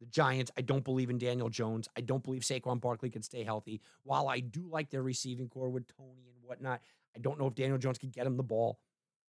The 0.00 0.06
Giants, 0.06 0.50
I 0.56 0.62
don't 0.62 0.84
believe 0.84 1.10
in 1.10 1.18
Daniel 1.18 1.50
Jones. 1.50 1.88
I 1.96 2.00
don't 2.00 2.22
believe 2.22 2.42
Saquon 2.42 2.80
Barkley 2.80 3.10
can 3.10 3.22
stay 3.22 3.44
healthy. 3.44 3.80
While 4.02 4.28
I 4.28 4.40
do 4.40 4.66
like 4.70 4.90
their 4.90 5.02
receiving 5.02 5.48
core 5.48 5.68
with 5.68 5.86
Toney 5.96 6.32
and 6.34 6.42
whatnot, 6.42 6.80
I 7.14 7.18
don't 7.18 7.38
know 7.38 7.46
if 7.46 7.54
Daniel 7.54 7.78
Jones 7.78 7.98
can 7.98 8.10
get 8.10 8.26
him 8.26 8.36
the 8.36 8.42
ball. 8.42 8.78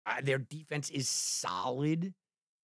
Uh, 0.07 0.21
their 0.23 0.39
defense 0.39 0.91
is 0.91 1.09
solid, 1.09 2.15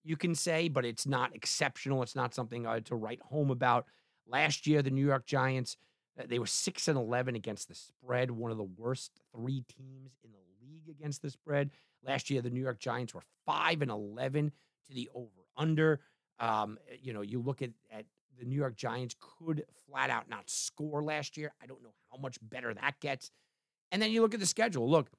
you 0.05 0.17
can 0.17 0.35
say, 0.35 0.69
but 0.69 0.85
it's 0.85 1.07
not 1.07 1.35
exceptional. 1.35 2.03
It's 2.03 2.17
not 2.17 2.35
something 2.35 2.67
uh, 2.67 2.81
to 2.85 2.95
write 2.95 3.21
home 3.23 3.51
about. 3.51 3.87
Last 4.27 4.67
year, 4.69 4.83
the 4.83 4.91
New 4.91 5.07
York 5.07 5.27
Giants, 5.27 5.77
uh, 6.19 6.25
they 6.29 6.39
were 6.39 6.47
6 6.47 6.89
and 6.89 6.99
11 6.99 7.35
against 7.35 7.69
the 7.69 7.75
spread, 7.75 8.31
one 8.31 8.53
of 8.53 8.57
the 8.57 8.63
worst 8.63 9.11
three 9.35 9.65
teams 9.69 10.13
in 10.25 10.31
the 10.31 10.39
league 10.66 10.88
against 10.88 11.22
the 11.22 11.31
spread. 11.31 11.70
Last 12.05 12.31
year, 12.31 12.42
the 12.42 12.51
New 12.51 12.61
York 12.61 12.79
Giants 12.79 13.14
were 13.14 13.22
5 13.46 13.83
and 13.83 13.90
11 13.90 14.53
to 14.87 14.94
the 14.94 15.09
over 15.14 15.29
under. 15.57 16.01
Um, 16.38 16.79
you 17.01 17.12
know, 17.12 17.20
you 17.20 17.40
look 17.40 17.62
at, 17.62 17.70
at 17.90 18.05
the 18.38 18.44
New 18.44 18.57
York 18.57 18.77
Giants 18.77 19.14
could 19.20 19.64
flat 19.87 20.11
out 20.11 20.29
not 20.29 20.48
score 20.51 21.03
last 21.03 21.37
year. 21.37 21.53
I 21.62 21.66
don't 21.66 21.83
know 21.83 21.94
how 22.11 22.18
much 22.18 22.38
better 22.42 22.75
that 22.75 22.98
gets. 23.01 23.31
And 23.90 24.01
then 24.01 24.11
you 24.11 24.22
look 24.22 24.35
at 24.35 24.40
the 24.40 24.46
schedule. 24.46 24.90
Look, 24.90 25.11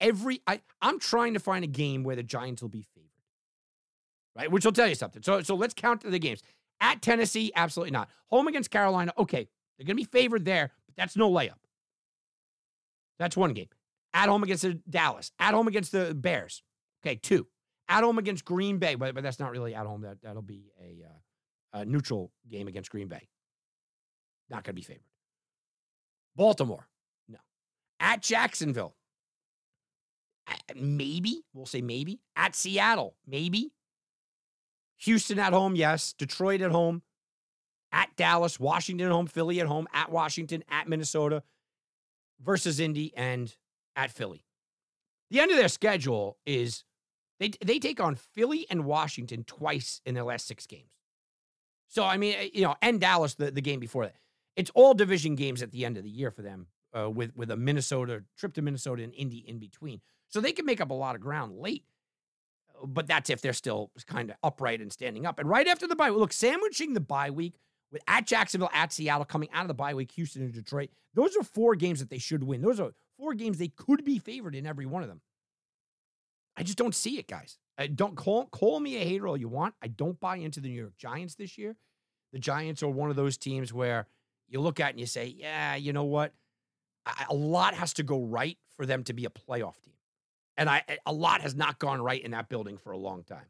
every 0.00 0.42
I 0.46 0.60
I'm 0.82 0.98
trying 0.98 1.34
to 1.34 1.40
find 1.40 1.64
a 1.64 1.68
game 1.68 2.02
where 2.02 2.16
the 2.16 2.22
Giants 2.22 2.62
will 2.62 2.68
be 2.68 2.82
favored. 2.94 3.08
Right? 4.36 4.50
Which 4.50 4.64
will 4.64 4.72
tell 4.72 4.88
you 4.88 4.94
something. 4.94 5.22
So 5.22 5.42
so 5.42 5.54
let's 5.54 5.74
count 5.74 6.02
the 6.02 6.18
games. 6.18 6.42
At 6.80 7.02
Tennessee, 7.02 7.50
absolutely 7.56 7.90
not. 7.90 8.08
Home 8.26 8.46
against 8.46 8.70
Carolina, 8.70 9.12
okay. 9.18 9.48
They're 9.76 9.86
going 9.86 9.96
to 9.96 10.02
be 10.02 10.04
favored 10.04 10.44
there, 10.44 10.70
but 10.86 10.96
that's 10.96 11.16
no 11.16 11.30
layup. 11.30 11.58
That's 13.18 13.36
one 13.36 13.52
game. 13.52 13.68
At 14.18 14.28
home 14.28 14.42
against 14.42 14.62
the 14.64 14.74
Dallas. 14.90 15.30
At 15.38 15.54
home 15.54 15.68
against 15.68 15.92
the 15.92 16.12
Bears. 16.12 16.64
Okay, 17.06 17.14
two. 17.14 17.46
At 17.88 18.02
home 18.02 18.18
against 18.18 18.44
Green 18.44 18.78
Bay, 18.78 18.96
but, 18.96 19.14
but 19.14 19.22
that's 19.22 19.38
not 19.38 19.52
really 19.52 19.76
at 19.76 19.86
home. 19.86 20.02
That 20.02 20.20
that'll 20.22 20.42
be 20.42 20.72
a, 20.82 21.04
uh, 21.06 21.80
a 21.82 21.84
neutral 21.84 22.32
game 22.50 22.66
against 22.66 22.90
Green 22.90 23.06
Bay. 23.06 23.28
Not 24.50 24.64
going 24.64 24.74
to 24.74 24.80
be 24.80 24.82
favored. 24.82 25.02
Baltimore, 26.34 26.88
no. 27.28 27.38
At 28.00 28.20
Jacksonville, 28.20 28.96
maybe 30.74 31.42
we'll 31.54 31.66
say 31.66 31.80
maybe. 31.80 32.20
At 32.34 32.56
Seattle, 32.56 33.14
maybe. 33.24 33.70
Houston 34.96 35.38
at 35.38 35.52
home, 35.52 35.76
yes. 35.76 36.12
Detroit 36.12 36.60
at 36.60 36.72
home. 36.72 37.02
At 37.92 38.08
Dallas, 38.16 38.58
Washington 38.58 39.06
at 39.06 39.12
home, 39.12 39.28
Philly 39.28 39.60
at 39.60 39.68
home, 39.68 39.86
at 39.94 40.10
Washington, 40.10 40.64
at 40.68 40.88
Minnesota 40.88 41.44
versus 42.42 42.80
Indy, 42.80 43.12
and 43.16 43.54
at 43.98 44.10
Philly. 44.12 44.44
The 45.30 45.40
end 45.40 45.50
of 45.50 45.58
their 45.58 45.68
schedule 45.68 46.38
is 46.46 46.84
they 47.38 47.50
they 47.62 47.78
take 47.78 48.00
on 48.00 48.14
Philly 48.14 48.66
and 48.70 48.86
Washington 48.86 49.44
twice 49.44 50.00
in 50.06 50.14
their 50.14 50.24
last 50.24 50.46
six 50.46 50.66
games. 50.66 50.92
So 51.88 52.04
I 52.04 52.16
mean, 52.16 52.50
you 52.54 52.62
know, 52.62 52.76
and 52.80 52.98
Dallas 52.98 53.34
the, 53.34 53.50
the 53.50 53.60
game 53.60 53.80
before 53.80 54.06
that. 54.06 54.16
It's 54.56 54.70
all 54.74 54.94
division 54.94 55.34
games 55.34 55.62
at 55.62 55.70
the 55.70 55.84
end 55.84 55.98
of 55.98 56.04
the 56.04 56.10
year 56.10 56.30
for 56.30 56.42
them, 56.42 56.68
uh, 56.96 57.10
with 57.10 57.36
with 57.36 57.50
a 57.50 57.56
Minnesota 57.56 58.24
trip 58.38 58.54
to 58.54 58.62
Minnesota 58.62 59.02
and 59.02 59.12
Indy 59.12 59.44
in 59.46 59.58
between. 59.58 60.00
So 60.28 60.40
they 60.40 60.52
can 60.52 60.64
make 60.64 60.80
up 60.80 60.90
a 60.90 60.94
lot 60.94 61.14
of 61.14 61.20
ground 61.20 61.58
late. 61.58 61.84
But 62.84 63.08
that's 63.08 63.28
if 63.28 63.40
they're 63.40 63.52
still 63.52 63.90
kind 64.06 64.30
of 64.30 64.36
upright 64.44 64.80
and 64.80 64.92
standing 64.92 65.26
up. 65.26 65.40
And 65.40 65.48
right 65.48 65.66
after 65.66 65.88
the 65.88 65.96
bye, 65.96 66.10
look, 66.10 66.32
sandwiching 66.32 66.94
the 66.94 67.00
bye 67.00 67.30
week 67.30 67.54
with 67.90 68.02
at 68.06 68.24
Jacksonville, 68.24 68.70
at 68.72 68.92
Seattle, 68.92 69.24
coming 69.24 69.48
out 69.52 69.62
of 69.62 69.68
the 69.68 69.74
bye 69.74 69.94
week, 69.94 70.12
Houston 70.12 70.42
and 70.42 70.52
Detroit. 70.52 70.90
Those 71.14 71.36
are 71.36 71.42
four 71.42 71.74
games 71.74 71.98
that 71.98 72.08
they 72.08 72.18
should 72.18 72.44
win. 72.44 72.62
Those 72.62 72.78
are 72.78 72.92
four 73.18 73.34
games 73.34 73.58
they 73.58 73.68
could 73.68 74.04
be 74.04 74.18
favored 74.18 74.54
in 74.54 74.66
every 74.66 74.86
one 74.86 75.02
of 75.02 75.08
them. 75.08 75.20
I 76.56 76.62
just 76.62 76.78
don't 76.78 76.94
see 76.94 77.18
it, 77.18 77.28
guys. 77.28 77.58
I 77.76 77.86
don't 77.86 78.16
call 78.16 78.46
call 78.46 78.80
me 78.80 78.96
a 78.96 79.04
hater 79.04 79.28
all 79.28 79.36
you 79.36 79.48
want. 79.48 79.74
I 79.82 79.88
don't 79.88 80.18
buy 80.18 80.36
into 80.36 80.60
the 80.60 80.68
New 80.68 80.80
York 80.80 80.96
Giants 80.96 81.36
this 81.36 81.56
year. 81.56 81.76
The 82.32 82.38
Giants 82.38 82.82
are 82.82 82.88
one 82.88 83.10
of 83.10 83.16
those 83.16 83.36
teams 83.38 83.72
where 83.72 84.06
you 84.48 84.60
look 84.60 84.80
at 84.80 84.90
and 84.90 85.00
you 85.00 85.06
say, 85.06 85.26
yeah, 85.26 85.76
you 85.76 85.92
know 85.92 86.04
what? 86.04 86.32
A 87.28 87.34
lot 87.34 87.74
has 87.74 87.94
to 87.94 88.02
go 88.02 88.22
right 88.22 88.58
for 88.76 88.84
them 88.84 89.04
to 89.04 89.12
be 89.12 89.24
a 89.24 89.30
playoff 89.30 89.80
team. 89.82 89.94
And 90.56 90.68
I 90.68 90.82
a 91.06 91.12
lot 91.12 91.42
has 91.42 91.54
not 91.54 91.78
gone 91.78 92.02
right 92.02 92.22
in 92.22 92.32
that 92.32 92.48
building 92.48 92.76
for 92.76 92.90
a 92.90 92.98
long 92.98 93.22
time. 93.22 93.46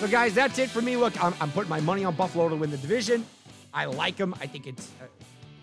So, 0.00 0.08
guys, 0.08 0.34
that's 0.34 0.58
it 0.58 0.70
for 0.70 0.80
me. 0.80 0.96
Look, 0.96 1.22
I'm, 1.22 1.34
I'm 1.40 1.50
putting 1.50 1.68
my 1.68 1.80
money 1.80 2.04
on 2.04 2.14
Buffalo 2.14 2.48
to 2.48 2.56
win 2.56 2.70
the 2.70 2.78
division. 2.78 3.24
I 3.72 3.84
like 3.84 4.16
them. 4.16 4.34
I 4.40 4.46
think 4.46 4.66
it's 4.66 4.90
uh, 5.00 5.04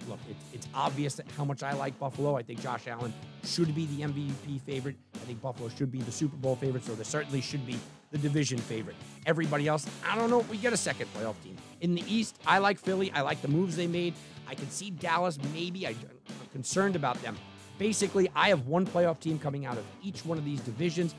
look, 0.08 0.20
it's, 0.30 0.43
it's 0.54 0.67
obvious 0.74 1.20
how 1.38 1.46
much 1.46 1.63
I 1.63 1.74
like 1.74 1.98
Buffalo. 2.00 2.36
I 2.36 2.43
think 2.43 2.62
Josh 2.62 2.88
Allen 2.88 3.13
should 3.43 3.74
be 3.76 3.86
the 3.88 4.02
MVP 4.04 4.62
favorite. 4.62 4.96
I 5.15 5.20
think 5.20 5.41
Buffalo 5.41 5.70
should 5.70 5.91
be 5.91 6.00
the 6.02 6.12
Super 6.12 6.36
Bowl 6.38 6.56
favorite, 6.56 6.84
so 6.84 6.96
there 6.96 7.06
certainly 7.06 7.41
should 7.41 7.65
be 7.65 7.78
the 8.12 8.17
division 8.17 8.58
favorite. 8.58 8.96
Everybody 9.26 9.67
else, 9.67 9.86
I 10.08 10.15
don't 10.15 10.30
know. 10.30 10.39
if 10.39 10.50
We 10.50 10.58
get 10.58 10.74
a 10.74 10.78
second 10.78 11.08
playoff 11.13 11.41
team. 11.43 11.56
In 11.82 11.96
the 11.96 12.04
East, 12.08 12.38
I 12.46 12.60
like 12.60 12.80
Philly. 12.80 13.12
I 13.12 13.22
like 13.22 13.41
the 13.41 13.48
moves 13.48 13.76
they 13.76 13.88
made. 13.88 14.13
I 14.48 14.56
can 14.56 14.70
see 14.70 14.91
Dallas, 14.91 15.38
maybe. 15.54 15.86
I, 15.86 15.89
I'm 15.91 16.48
concerned 16.52 16.96
about 16.96 17.22
them. 17.22 17.38
Basically, 17.78 18.30
I 18.36 18.50
have 18.50 18.67
one 18.67 18.86
playoff 18.86 19.20
team 19.20 19.38
coming 19.38 19.65
out 19.65 19.78
of 19.78 19.86
each 20.02 20.26
one 20.26 20.38
of 20.38 20.46
these 20.46 20.62
divisions. 20.62 21.13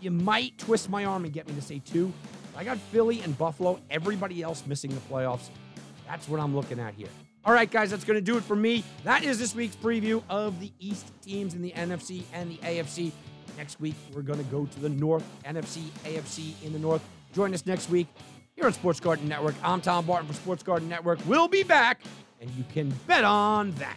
You 0.00 0.10
might 0.10 0.56
twist 0.58 0.88
my 0.88 1.04
arm 1.04 1.24
and 1.24 1.32
get 1.32 1.46
me 1.46 1.54
to 1.54 1.62
say 1.62 1.80
two. 1.84 2.12
I 2.56 2.64
got 2.64 2.78
Philly 2.78 3.20
and 3.20 3.36
Buffalo, 3.38 3.80
everybody 3.90 4.42
else 4.42 4.64
missing 4.66 4.90
the 4.90 5.00
playoffs. 5.02 5.50
That's 6.06 6.28
what 6.28 6.40
I'm 6.40 6.56
looking 6.56 6.80
at 6.80 6.94
here. 6.94 7.08
All 7.42 7.54
right, 7.54 7.70
guys, 7.70 7.90
that's 7.90 8.04
going 8.04 8.18
to 8.18 8.20
do 8.24 8.36
it 8.36 8.44
for 8.44 8.54
me. 8.54 8.84
That 9.02 9.24
is 9.24 9.38
this 9.38 9.54
week's 9.54 9.74
preview 9.74 10.22
of 10.28 10.60
the 10.60 10.70
East 10.78 11.10
teams 11.22 11.54
in 11.54 11.62
the 11.62 11.72
NFC 11.72 12.24
and 12.34 12.50
the 12.50 12.56
AFC. 12.58 13.12
Next 13.56 13.80
week, 13.80 13.94
we're 14.14 14.20
going 14.20 14.38
to 14.38 14.44
go 14.50 14.66
to 14.66 14.80
the 14.80 14.90
North, 14.90 15.24
NFC, 15.46 15.84
AFC 16.04 16.52
in 16.62 16.74
the 16.74 16.78
North. 16.78 17.02
Join 17.32 17.54
us 17.54 17.64
next 17.64 17.88
week 17.88 18.08
here 18.56 18.66
on 18.66 18.74
Sports 18.74 19.00
Garten 19.00 19.26
Network. 19.26 19.54
I'm 19.62 19.80
Tom 19.80 20.04
Barton 20.04 20.28
for 20.28 20.34
Sports 20.34 20.62
Garten 20.62 20.88
Network. 20.90 21.18
We'll 21.26 21.48
be 21.48 21.62
back, 21.62 22.02
and 22.42 22.50
you 22.50 22.64
can 22.74 22.90
bet 23.06 23.24
on 23.24 23.72
that. 23.72 23.96